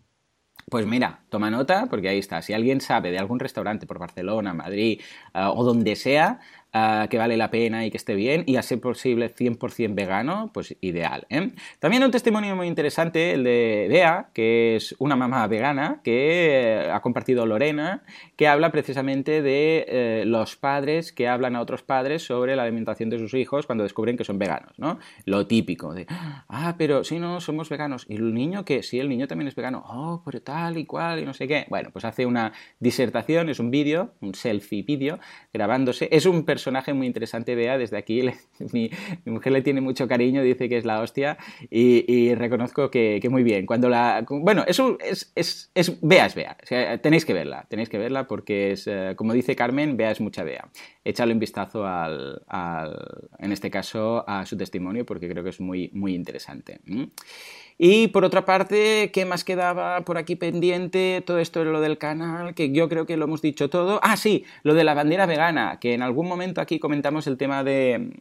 [0.69, 2.41] Pues mira, toma nota porque ahí está.
[2.43, 5.01] Si alguien sabe de algún restaurante por Barcelona, Madrid
[5.33, 6.39] ah, o donde sea,
[6.71, 10.75] Que vale la pena y que esté bien y a ser posible 100% vegano, pues
[10.81, 11.25] ideal.
[11.29, 11.51] ¿eh?
[11.79, 16.99] También un testimonio muy interesante, el de Bea, que es una mamá vegana que ha
[17.01, 18.03] compartido Lorena,
[18.35, 23.09] que habla precisamente de eh, los padres que hablan a otros padres sobre la alimentación
[23.09, 24.99] de sus hijos cuando descubren que son veganos, ¿no?
[25.25, 28.05] Lo típico de, ah, pero si no, somos veganos.
[28.09, 29.83] ¿Y el niño que Sí, el niño también es vegano.
[29.87, 31.65] Oh, pero tal y cual y no sé qué.
[31.69, 35.19] Bueno, pues hace una disertación, es un vídeo, un selfie vídeo,
[35.53, 36.09] grabándose.
[36.11, 36.43] Es un
[36.93, 38.21] muy interesante, Bea, desde aquí
[38.73, 38.89] mi,
[39.25, 41.37] mujer le tiene mucho cariño, dice que es la hostia
[41.69, 43.65] y, reconozco que, muy bien.
[43.65, 44.25] Cuando la...
[44.27, 46.57] Bueno, eso es, es, es Bea es Bea,
[47.01, 50.43] tenéis que verla, tenéis que verla porque es, eh, como dice Carmen, Bea es mucha
[50.43, 50.69] Bea.
[51.03, 52.41] Échale un vistazo al,
[53.39, 56.79] en este caso, a su testimonio porque creo que es muy, muy interesante.
[57.81, 61.23] Y por otra parte, ¿qué más quedaba por aquí pendiente?
[61.25, 64.01] Todo esto de lo del canal, que yo creo que lo hemos dicho todo.
[64.03, 67.63] Ah, sí, lo de la bandera vegana, que en algún momento aquí comentamos el tema
[67.63, 68.11] de,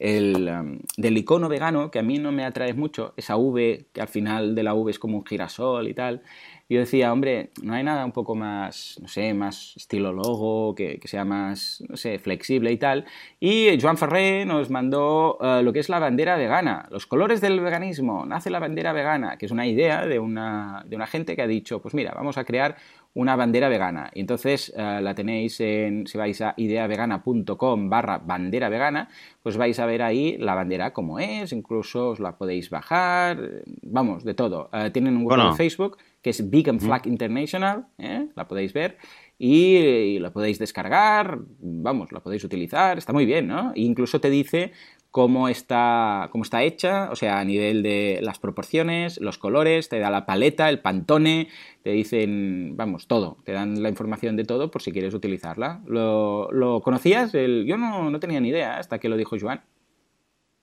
[0.00, 4.08] um, del icono vegano, que a mí no me atrae mucho, esa V, que al
[4.08, 6.22] final de la V es como un girasol y tal
[6.68, 11.00] yo decía, hombre, no hay nada un poco más, no sé, más estilo logo, que,
[11.04, 13.04] sea más, no sé, flexible y tal.
[13.38, 17.60] Y Joan Ferré nos mandó eh, lo que es la bandera vegana, los colores del
[17.60, 21.42] veganismo, nace la bandera vegana, que es una idea de una, de una gente que
[21.42, 22.76] ha dicho, pues mira, vamos a crear
[23.16, 24.10] una bandera vegana.
[24.12, 29.08] Y entonces eh, la tenéis en, si vais a ideavegana.com barra bandera vegana,
[29.42, 34.22] pues vais a ver ahí la bandera como es, incluso os la podéis bajar, vamos,
[34.22, 34.68] de todo.
[34.72, 35.96] Eh, tienen un grupo de Facebook
[36.26, 38.26] que es Vegan Flag International, ¿eh?
[38.34, 38.98] la podéis ver,
[39.38, 43.70] y, la podéis descargar, vamos, la podéis utilizar, está muy bien, ¿no?
[43.76, 44.72] E incluso te dice
[45.12, 50.00] cómo está, cómo está hecha, o sea, a nivel de las proporciones, los colores, te
[50.00, 51.46] da la paleta, el pantone,
[51.84, 55.80] te dicen, vamos, todo, te dan la información de todo por si quieres utilizarla.
[55.86, 57.30] ¿Lo, conocías?
[57.34, 59.62] yo no, no, tenía ni idea hasta que lo dijo Joan.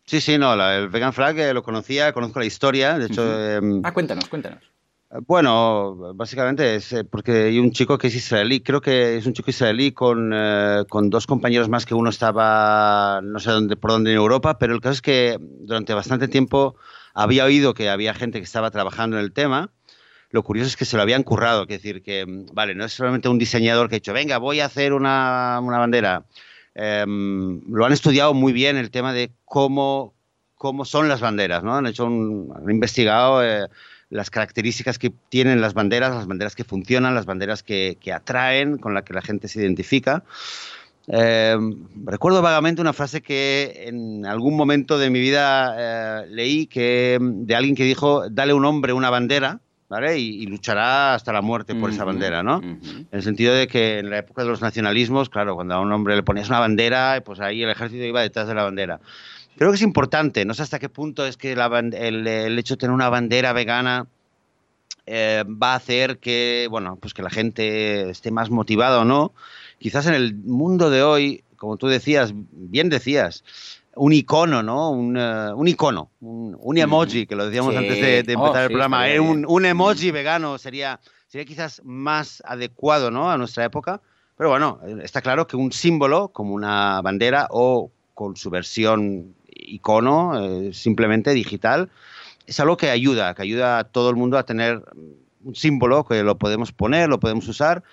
[0.05, 3.23] Sí, sí, no, el Vegan Flag eh, lo conocía, conozco la historia, de hecho...
[3.49, 4.72] Em, ah, cuéntanos, cuéntanos.
[5.21, 9.33] Bueno, básicamente es eh, porque hay un chico que es israelí, creo que es un
[9.33, 13.91] chico israelí con, eh, con, dos compañeros más que uno estaba, no sé dónde, por
[13.91, 16.75] dónde en Europa, pero el caso es que durante bastante tiempo
[17.13, 19.71] había oído que había gente que estaba trabajando en el tema.
[20.31, 23.29] Lo curioso es que se lo habían currado, es decir, que, vale, no es solamente
[23.29, 26.25] un diseñador que ha dicho, venga, voy a hacer una, una bandera.
[26.73, 30.15] Em, lo han estudiado muy bien el tema de cómo,
[30.55, 31.75] cómo son las banderas, ¿no?
[31.75, 33.43] Han hecho un, han investigado...
[33.43, 33.67] Eh,
[34.13, 38.93] las características que tienen las banderas, las banderas que funcionan, las banderas que, atraen, con
[38.93, 40.23] las que la gente se identifica.
[41.07, 41.57] Eh,
[42.05, 47.55] recuerdo vagamente una frase que en algún momento de mi vida eh, leí que de
[47.55, 49.59] alguien que dijo, dale un hombre una bandera,
[49.89, 50.17] ¿vale?
[50.19, 52.61] Y, luchará hasta la muerte por esa bandera, ¿no?
[52.63, 55.91] En el sentido de que en la época de los nacionalismos, claro, cuando a un
[55.91, 58.99] hombre le ponías una bandera, pues ahí el ejército iba detrás de la bandera.
[59.57, 62.93] Creo que es importante, no sé hasta qué punto es que el, hecho de tener
[62.93, 64.07] una bandera vegana
[65.05, 69.33] eh, va a hacer que, bueno, pues que la gente esté más motivada o no.
[69.79, 73.43] Quizás en el mundo de hoy, como tú decías, bien decías,
[73.95, 74.91] un icono, ¿no?
[74.91, 79.09] Un, eh, un icono, un, emoji, que lo decíamos antes de, empezar oh, el programa.
[79.09, 83.29] Eh, un, emoji vegano sería, sería quizás más adecuado, ¿no?
[83.29, 84.01] A nuestra época.
[84.35, 89.35] Pero bueno, está claro que un símbolo como una bandera o con su versión
[89.65, 91.89] icono, eh, simplemente digital,
[92.45, 94.83] es algo que ayuda, que ayuda a todo el mundo a tener
[95.43, 97.83] un símbolo que lo podemos poner, lo podemos usar.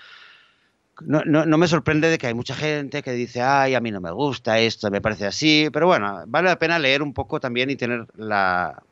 [1.02, 4.02] No, no, me sorprende de que hay mucha gente que dice, ay, a mí no
[4.02, 7.70] me gusta esto, me parece así, pero bueno, vale la pena leer un poco también
[7.70, 8.82] y tener la,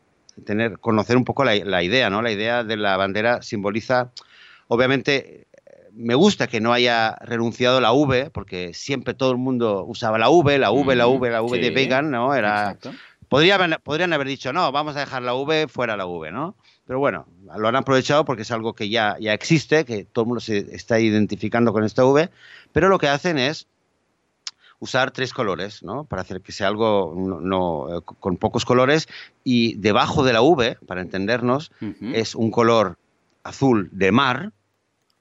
[0.47, 2.23] tener, conocer un poco la idea, ¿no?
[2.23, 4.11] La idea de la bandera simboliza,
[4.69, 5.48] obviamente,
[5.99, 10.31] me gusta que no haya renunciado la V, porque siempre todo el mundo usaba la
[10.31, 12.35] V, la V, la V, la V de vegan, ¿no?
[12.35, 12.79] Era,
[13.29, 16.55] podrían, podrían haber dicho, no, vamos a dejar la V fuera la V, ¿no?
[16.87, 17.27] Pero bueno,
[17.57, 20.59] lo han aprovechado porque es algo que ya, ya existe, que todo el mundo se
[20.75, 22.31] está identificando con esta V,
[22.73, 23.67] pero lo que hacen es
[24.79, 26.05] usar tres colores, ¿no?
[26.05, 29.09] Para hacer que sea algo no, con pocos colores
[29.43, 32.99] y debajo de la V, para entendernos, es un color
[33.43, 34.53] azul de mar,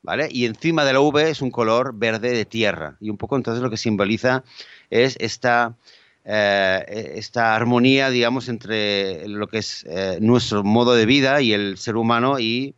[0.08, 0.30] ¿vale?
[0.32, 2.95] Y encima de la V es un color verde de tierra.
[3.01, 4.45] Y un poco entonces lo que simboliza
[4.89, 5.76] es esta,
[6.24, 11.78] eh, esta armonía, digamos, entre lo que es eh, nuestro modo de vida y el
[11.78, 12.74] ser humano y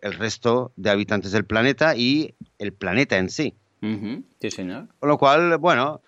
[0.00, 3.52] el resto de habitantes del planeta y el planeta en sí.
[4.40, 4.88] Sí, señor.
[4.98, 6.00] Con lo cual, bueno,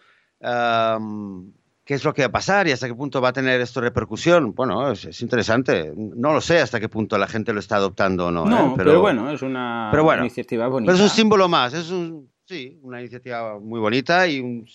[1.89, 3.80] ¿qué es lo que va a pasar y hasta qué punto va a tener esto
[3.80, 4.55] repercusión?
[4.55, 5.91] Bueno, es, interesante.
[5.97, 8.45] No lo sé hasta qué punto la gente lo está adoptando o no.
[8.45, 8.74] No, ¿eh?
[8.76, 10.93] pero, bueno, es una iniciativa bonita.
[10.93, 14.68] Pero es un símbolo más, es un, sí, una iniciativa muy bonita y un,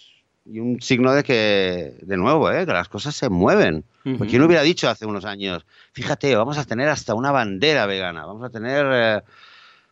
[0.43, 2.65] y un signo de que, de nuevo, ¿eh?
[2.65, 3.83] que las cosas se mueven.
[4.05, 5.67] Uh ¿Quién hubiera dicho hace unos años?
[5.91, 8.87] Fíjate, vamos a tener hasta una bandera vegana, vamos a tener...
[8.91, 9.21] Eh,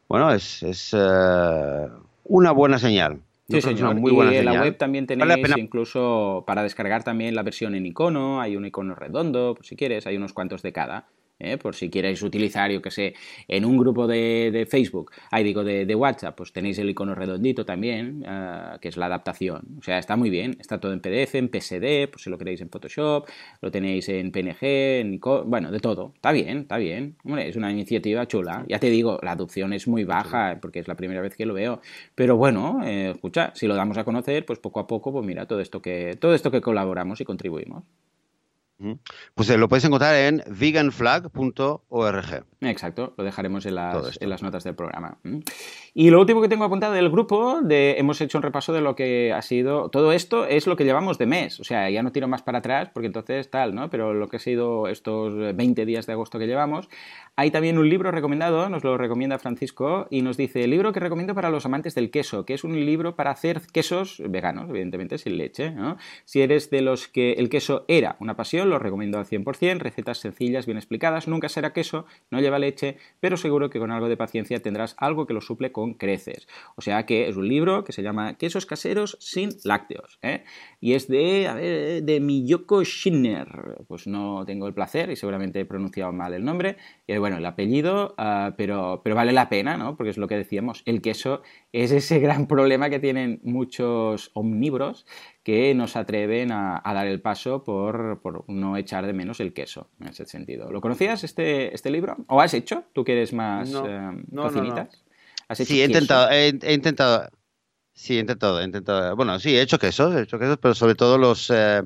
[0.07, 1.88] bueno, es, es eh,
[2.24, 3.22] una buena señal.
[3.50, 3.96] Sí, señor.
[3.96, 7.86] Muy buena y en la web también tenéis incluso para descargar también la versión en
[7.86, 11.08] icono, hay un icono redondo, por si quieres, hay unos cuantos de cada.
[11.42, 11.58] ¿Eh?
[11.58, 13.14] por si queréis utilizar, yo que sé,
[13.48, 18.24] en un grupo de, Facebook, ahí digo de, WhatsApp, pues tenéis el icono redondito también,
[18.26, 19.62] ah, que es la adaptación.
[19.80, 22.62] O sea, está muy bien, está todo en PDF, en PSD, por si lo queréis
[22.62, 23.28] en Photoshop,
[23.62, 24.64] lo tenéis en PNG,
[25.02, 26.14] en bueno, de todo.
[26.16, 27.16] Está bien, está bien.
[27.24, 28.66] Hombre, es una iniciativa chula.
[28.68, 31.54] Ya te digo, la adopción es muy baja, porque es la primera vez que lo
[31.54, 31.82] veo.
[32.16, 35.46] Pero bueno, eh, escucha, si lo damos a conocer, pues poco a poco, pues mira,
[35.46, 37.84] todo esto que, todo esto que colaboramos y contribuimos.
[39.36, 42.46] Pues eh, lo podéis encontrar en veganflag.org.
[42.62, 45.18] Exacto, lo dejaremos en las, en las, notas del programa.
[45.94, 48.96] Y lo último que tengo apuntado del grupo, de, hemos hecho un repaso de lo
[48.96, 49.90] que ha sido.
[49.90, 51.60] Todo esto es lo que llevamos de mes.
[51.60, 53.90] O sea, ya no tiro más para atrás porque entonces tal, ¿no?
[53.90, 56.90] Pero lo que ha sido estos 20 días de agosto que llevamos.
[57.36, 61.00] Hay también un libro recomendado, nos lo recomienda Francisco, y nos dice: el libro que
[61.00, 65.18] recomiendo para los amantes del queso, que es un libro para hacer quesos veganos, evidentemente,
[65.18, 65.72] sin leche.
[65.72, 65.98] ¿no?
[66.26, 69.78] Si eres de los que el queso era una pasión, lo recomiendo al 100%.
[69.78, 71.28] Recetas sencillas, bien explicadas.
[71.28, 75.28] Nunca será queso, no lleva leche, pero seguro que con algo de paciencia tendrás algo
[75.28, 76.47] que lo suple con creces.
[76.76, 80.17] O sea que es un libro que se llama Quesos caseros sin lácteos.
[80.24, 80.43] ¿eh?
[80.80, 83.84] Y es de, de Miyoko Schinner.
[83.88, 86.78] Pues no tengo el placer y seguramente he pronunciado mal el nombre.
[87.07, 89.95] Y bueno, el apellido, ah, pero, pero vale la pena, ¿no?
[89.95, 90.84] Porque es lo que decíamos.
[90.86, 91.41] El queso
[91.72, 95.05] es ese gran problema que tienen muchos omnívoros
[95.44, 99.89] que no se atreven a, dar el paso por, no echar de menos el queso,
[100.00, 100.72] en ese sentido.
[100.72, 102.18] ¿Lo conocías este, este libro?
[102.28, 102.84] ¿O has hecho?
[102.94, 107.30] ¿Tú que eres más no, eh, sí, he intentado, he, intentado,
[107.94, 110.94] sí, he intentado, he intentado, bueno, sí, he hecho quesos, he hecho quesos, pero sobre
[110.94, 111.82] todo los, eh,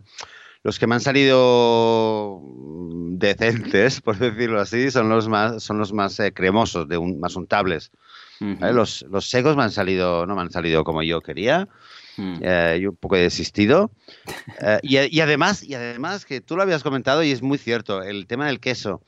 [0.63, 2.41] los que me han salido
[3.11, 7.37] decentes, por decirlo así, son los más, son los más eh, cremosos, de un, más
[7.37, 7.91] untables.
[8.39, 11.69] los, los secos me han salido, no me han salido como yo quería.
[12.17, 12.37] Hmm.
[12.41, 13.91] Eh, yo un poco he desistido.
[14.61, 18.25] Eh, y, además, y además, que tú lo habías comentado y es muy cierto, el
[18.25, 19.01] tema del queso.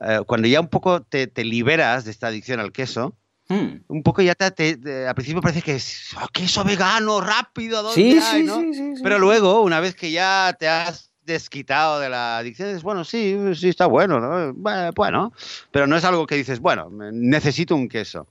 [0.00, 3.14] Eh, cuando ya un poco te, liberas de esta adicción al queso,
[3.48, 3.78] hmm.
[3.88, 8.18] un poco ya te, al principio parece que es oh, queso vegano, rápido, ¿dónde sí,
[8.18, 12.84] hay, sí, Pero luego, una vez que ya te has desquitado de la adicción, dices,
[12.84, 14.54] bueno, sí, sí está bueno, ¿no?
[14.54, 15.32] Bueno,
[15.72, 18.28] pero no es algo que dices, bueno, necesito un queso.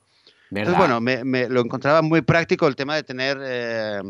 [0.51, 4.01] Entonces, bueno, me, lo encontraba muy práctico el tema de tener eh,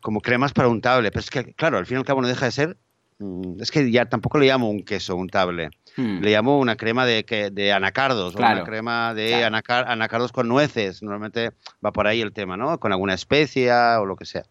[0.00, 1.10] como cremas para untable.
[1.10, 2.76] Pero es que, claro, al fin y al cabo no deja de ser.
[3.18, 5.70] Mm, es que ya tampoco le llamo un queso untable.
[5.96, 6.20] Hmm.
[6.20, 11.02] Le llamo una crema de, de anacardos o una crema de anacardos con nueces.
[11.02, 11.52] Normalmente
[11.84, 12.78] va por ahí el tema, ¿no?
[12.78, 14.44] Con alguna especia o lo que sea.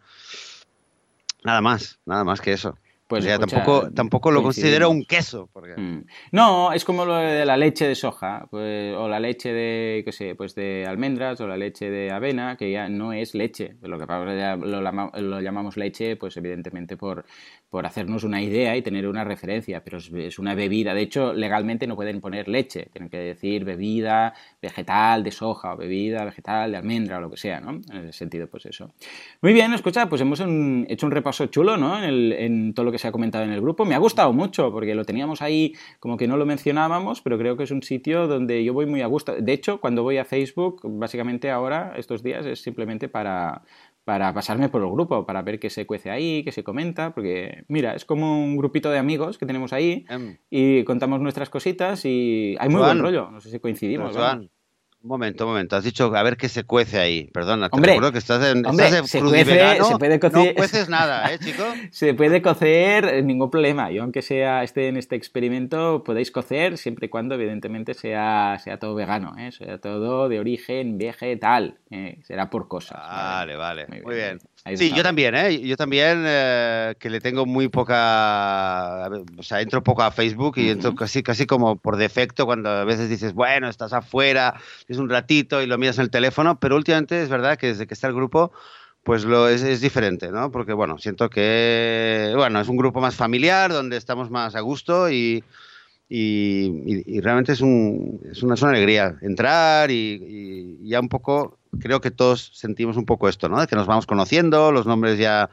[1.42, 2.76] Nada más, nada más que eso.
[3.10, 5.50] Pues tampoco, tampoco lo considero un queso.
[5.76, 6.02] Mm.
[6.30, 10.12] No, es como lo de la leche de soja, pues, o la leche de, qué
[10.12, 13.74] sé, pues de almendras, o la leche de avena, que ya no es leche.
[13.82, 17.24] Lo que pasa lo, lo llamamos leche, pues evidentemente por,
[17.70, 20.92] por hacernos una idea y tener una referencia, pero es, una bebida.
[20.92, 25.76] De hecho, legalmente no pueden poner leche, tienen que decir bebida vegetal de soja o
[25.76, 27.80] bebida vegetal de almendra o lo que sea, ¿no?
[27.92, 28.92] En ese sentido, pues eso.
[29.40, 32.02] Muy bien, escucha, pues hemos hecho un repaso chulo, ¿no?
[32.02, 33.84] En, en, todo lo que se ha comentado en el grupo.
[33.84, 37.56] Me ha gustado mucho porque lo teníamos ahí como que no lo mencionábamos, pero creo
[37.56, 39.36] que es un sitio donde yo voy muy a gusto.
[39.36, 43.62] De hecho, cuando voy a Facebook, básicamente ahora, estos días, es simplemente para
[44.04, 47.64] para pasarme por el grupo, para ver qué se cuece ahí, qué se comenta, porque
[47.68, 50.38] mira, es como un grupito de amigos que tenemos ahí em.
[50.50, 54.16] y contamos nuestras cositas y hay muy buen rollo, no sé si coincidimos.
[54.16, 54.50] Joan,
[55.02, 55.76] Un momento, un momento.
[55.76, 57.24] Has dicho a ver qué se cuece ahí.
[57.32, 59.44] Perdona, te Hombre, recuerdo que estás en, hombre, estás en se cuece-
[59.84, 61.64] se puede cocer- No cueces nada, ¿eh, chico?
[61.90, 63.90] Se puede cocer, eh, ningún problema.
[63.90, 68.78] Yo, aunque sea esté en este experimento, podéis cocer siempre y cuando, evidentemente, sea, sea
[68.78, 69.52] todo vegano, ¿eh?
[69.52, 71.78] sea todo de origen vegetal.
[71.90, 72.18] ¿eh?
[72.24, 72.98] Será por cosas.
[73.00, 73.86] Vale, vale.
[73.88, 74.36] Muy Muy bien.
[74.36, 74.49] bien.
[74.64, 74.96] Ahí Sí, está.
[74.98, 75.60] yo también, ¿eh?
[75.60, 79.08] Yo también eh, que le tengo muy poca...
[79.38, 82.84] O sea, entro poco a Facebook y entro casi, casi como por defecto cuando a
[82.84, 84.54] veces dices, bueno, estás afuera,
[84.86, 87.86] es un ratito y lo miras en el teléfono, pero últimamente es verdad que desde
[87.86, 88.52] que está el grupo
[89.02, 90.50] pues lo es, es diferente, ¿no?
[90.50, 95.10] Porque, bueno, siento que, bueno, es un grupo más familiar, donde estamos más a gusto
[95.10, 95.42] y,
[96.06, 101.08] y, y- y realmente es, un, es, una, es una alegría entrar y ya un
[101.08, 103.60] poco, creo que todos sentimos un poco esto, ¿no?
[103.60, 105.50] De que nos vamos conociendo, los nombres ya,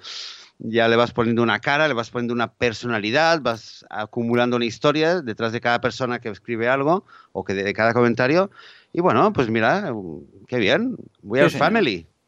[0.60, 5.22] ya le vas poniendo una cara, le vas poniendo una personalidad, vas acumulando una historia
[5.22, 8.50] detrás de cada persona que escribe algo o que de, de cada comentario.
[8.94, 9.92] Y bueno, pues mira,
[10.48, 10.96] qué bien.
[11.22, 11.64] We Sí, are señor.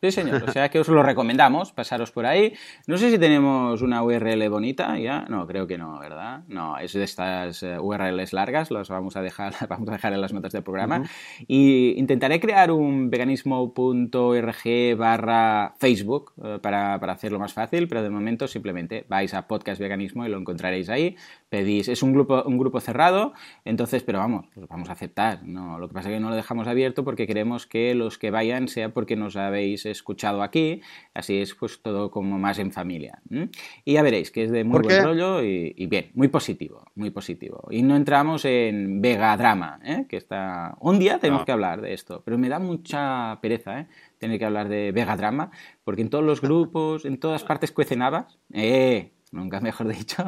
[0.01, 0.43] Sí, señor.
[0.47, 2.53] O sea que os lo recomendamos, pasaros por ahí.
[2.87, 5.25] No sé si tenemos una URL bonita ya.
[5.27, 6.43] No, creo que no, ¿verdad?
[6.47, 10.13] No, es de estas eh, URLs largas, las vamos a dejar, las vamos a dejar
[10.13, 11.03] en las notas del programa.
[11.47, 18.09] Y intentaré crear un veganismo.org barra Facebook eh, para, para hacerlo más fácil, pero de
[18.09, 21.17] momento simplemente vais a Podcast Veganismo y lo encontraréis ahí.
[21.49, 23.33] Pedís, es un grupo, un grupo cerrado,
[23.65, 25.43] entonces, pero vamos, pues vamos a aceptar.
[25.43, 28.31] No, lo que pasa es que no lo dejamos abierto porque queremos que los que
[28.31, 30.81] vayan sea porque nos habéis escuchado aquí,
[31.13, 33.21] así es pues todo como más en familia.
[33.29, 33.49] ¿m?
[33.85, 36.85] Y ya veréis que es de muy ¿Por buen rollo y, y bien, muy positivo,
[36.95, 37.67] muy positivo.
[37.71, 40.05] Y no entramos en vegadrama, ¿eh?
[40.07, 40.75] que está...
[40.79, 41.45] Un día tenemos No.
[41.45, 43.87] que hablar de esto, pero me da mucha pereza, ¿eh?
[44.17, 45.51] tener que hablar de vegadrama,
[45.83, 50.23] porque en todos los grupos, en todas partes cuecen habas, eh, nunca mejor dicho,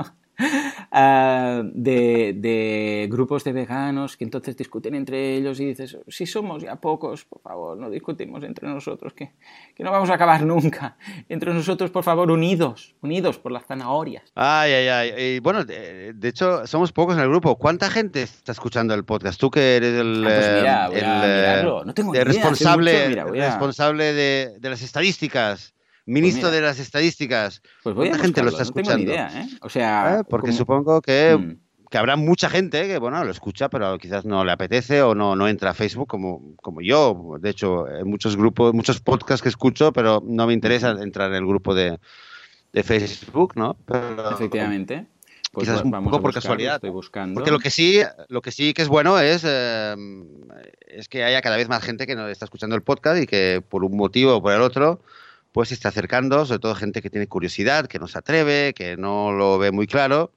[0.91, 6.63] ah, de, de grupos de veganos que entonces discuten entre ellos y dices, si somos
[6.63, 9.31] ya pocos, por favor, no discutimos entre nosotros, que,
[9.75, 10.97] que no vamos a acabar nunca.
[11.29, 14.31] Entre nosotros, por favor, unidos, unidos por las zanahorias.
[14.35, 15.35] Ay, ay, ay.
[15.35, 17.57] Y bueno, de, de hecho, somos pocos en el grupo.
[17.57, 19.39] ¿Cuánta gente está escuchando el podcast?
[19.39, 20.23] Tú que eres el,
[22.25, 25.73] responsable, responsable de, de las estadísticas,
[26.12, 26.55] ministro mira.
[26.55, 27.62] de las estadísticas.
[27.84, 29.12] Pues voy a ¿Cuánta gente lo está no tengo ni escuchando?
[29.12, 29.49] idea, ¿eh?
[29.62, 31.88] O sea, Eh, Porque como- supongo que, Mm.
[31.89, 35.36] que habrá mucha gente que, bueno, lo escucha, pero quizás no le apetece o no,
[35.36, 37.36] no entra a Facebook como, como yo.
[37.39, 41.38] De hecho, en muchos grupos, muchos podcasts que escucho, pero no me interesa entrar en
[41.38, 41.99] el grupo de,
[42.74, 43.76] de Facebook, ¿no?
[43.86, 45.05] Pero- efectivamente.
[45.53, 47.34] Pues Quizás va- un vamos poco a por casualidad, Estoy buscando.
[47.34, 47.99] Porque lo que sí,
[48.30, 49.95] lo que sí que es bueno es, eh,
[50.88, 53.62] es que haya cada vez más gente que nos está escuchando el podcast y que
[53.68, 55.01] por un motivo o por el otro,
[55.52, 58.97] pues se está acercando, sobre todo gente que tiene curiosidad, que no se atreve, que
[58.97, 60.32] no lo ve muy claro.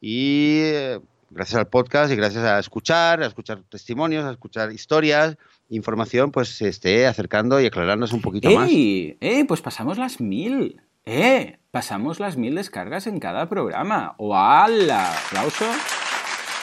[0.00, 5.36] Y eh, gracias al podcast y gracias a escuchar, a escuchar testimonios, a escuchar historias,
[5.68, 8.68] información, pues se esté acercando y aclarándose un poquito más.
[8.70, 9.44] ¡Eh!
[9.46, 10.80] Pues pasamos las mil.
[11.04, 11.58] ¡Eh!
[11.70, 14.14] Pasamos las mil descargas en cada programa.
[14.18, 15.14] ¡Hola!
[15.26, 15.66] ¿Aplauso?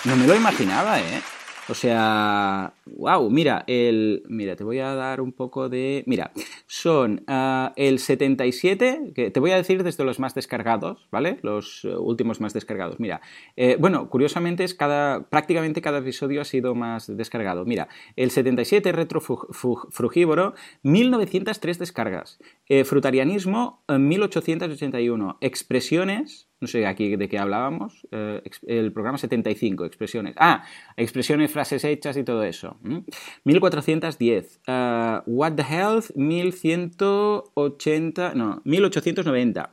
[0.03, 1.21] No me lo imaginaba, ¿eh?
[1.69, 6.31] O sea, wow, mira, el, mira, te voy a dar un poco de, mira,
[6.65, 11.39] son ah, el 77, que te voy a decir desde los más descargados, ¿vale?
[11.41, 12.99] Los eh, últimos más descargados.
[12.99, 13.19] Mira,
[13.57, 17.65] eh, bueno, curiosamente es cada, prácticamente cada episodio ha sido más descargado.
[17.65, 20.53] Mira, el 77 retro fu- fu- frugívoro,
[20.83, 22.39] 1903 descargas.
[22.69, 25.37] Eh, frutarianismo, eh, 1881.
[25.41, 30.33] Expresiones, no sé aquí de qué hablábamos, eh, el programa 75, expresiones.
[30.37, 30.63] Ah,
[30.95, 32.77] expresiones, frases hechas y todo eso.
[32.83, 33.03] ¿m?
[33.43, 34.59] 1410.
[34.67, 39.71] eh, What the Health, 1180, no, 1890.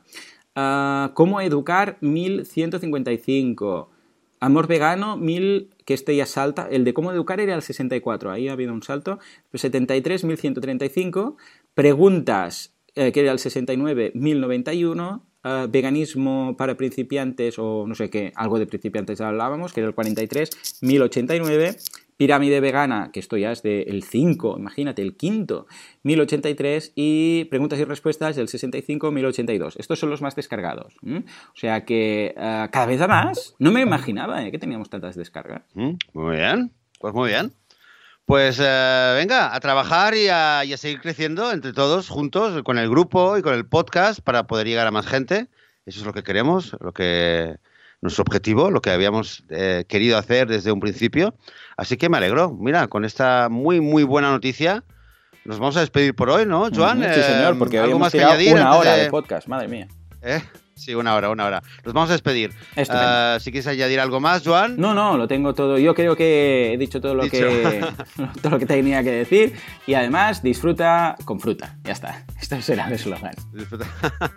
[0.55, 1.97] Ah, ¿Cómo educar?
[2.01, 3.89] 1155.
[4.39, 6.67] Amor vegano, 1000, que este ya salta.
[6.69, 9.19] El de cómo educar era el 64, ahí ha habido un salto.
[9.49, 11.37] Pues 73, 1135.
[11.73, 15.25] Preguntas, eh, que era el 69, 1091.
[15.45, 19.95] Eh, veganismo para principiantes, o no sé qué, algo de principiantes hablábamos, que era el
[19.95, 20.49] 43,
[20.81, 21.77] 1089.
[22.17, 25.67] Pirámide vegana, que esto ya es del 5, imagínate, el quinto,
[26.03, 26.93] 1083.
[26.95, 29.75] Y preguntas y respuestas del 65, 1082.
[29.77, 30.95] Estos son los más descargados.
[31.03, 33.55] O sea que eh, cada vez más.
[33.59, 35.63] No me imaginaba eh, que teníamos tantas descargas.
[35.73, 37.51] Mm, Muy bien, pues muy bien.
[38.25, 42.79] Pues eh, venga, a trabajar y a, y a seguir creciendo entre todos, juntos, con
[42.79, 45.47] el grupo y con el podcast para poder llegar a más gente.
[45.85, 47.57] Eso es lo que queremos, lo que
[48.01, 51.35] nuestro objetivo, lo que habíamos eh, querido hacer desde un principio.
[51.77, 52.51] Así que me alegro.
[52.59, 54.83] Mira, con esta muy, muy buena noticia,
[55.43, 57.03] nos vamos a despedir por hoy, ¿no, Joan?
[57.13, 59.87] Sí, señor, porque Eh, ¿Algo más que añadir una hora de- de podcast, madre mía.
[60.23, 60.41] ¿Eh?
[60.75, 61.63] Sí, una hora, una hora.
[61.85, 62.51] Nos vamos a despedir.
[62.89, 64.75] Ah, si quieres añadir algo más, Joan.
[64.77, 65.77] No, no, lo tengo todo.
[65.77, 67.37] Yo creo que he dicho todo lo, Dicho.
[67.37, 67.85] Que,
[68.41, 69.53] todo lo que tenía que decir.
[69.87, 71.77] Y además, disfruta con fruta.
[71.83, 72.25] Ya está.
[72.39, 73.33] Esto será el eslogan.
[73.53, 73.85] Disfruta.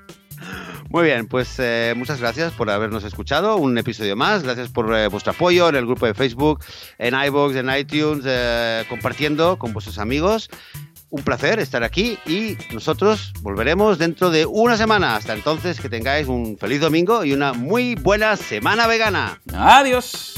[0.90, 3.56] Muy bien, pues eh, muchas gracias por habernos escuchado.
[3.56, 4.42] Un episodio más.
[4.42, 6.64] Gracias por eh, vuestro apoyo en el grupo de Facebook,
[6.98, 10.48] en iVoox, en iTunes, eh, compartiendo con vuestros amigos.
[11.10, 15.16] Un placer estar aquí y nosotros volveremos dentro de una semana.
[15.16, 19.40] Hasta entonces, que tengáis un feliz domingo y una muy buena semana vegana.
[19.52, 20.34] Adiós.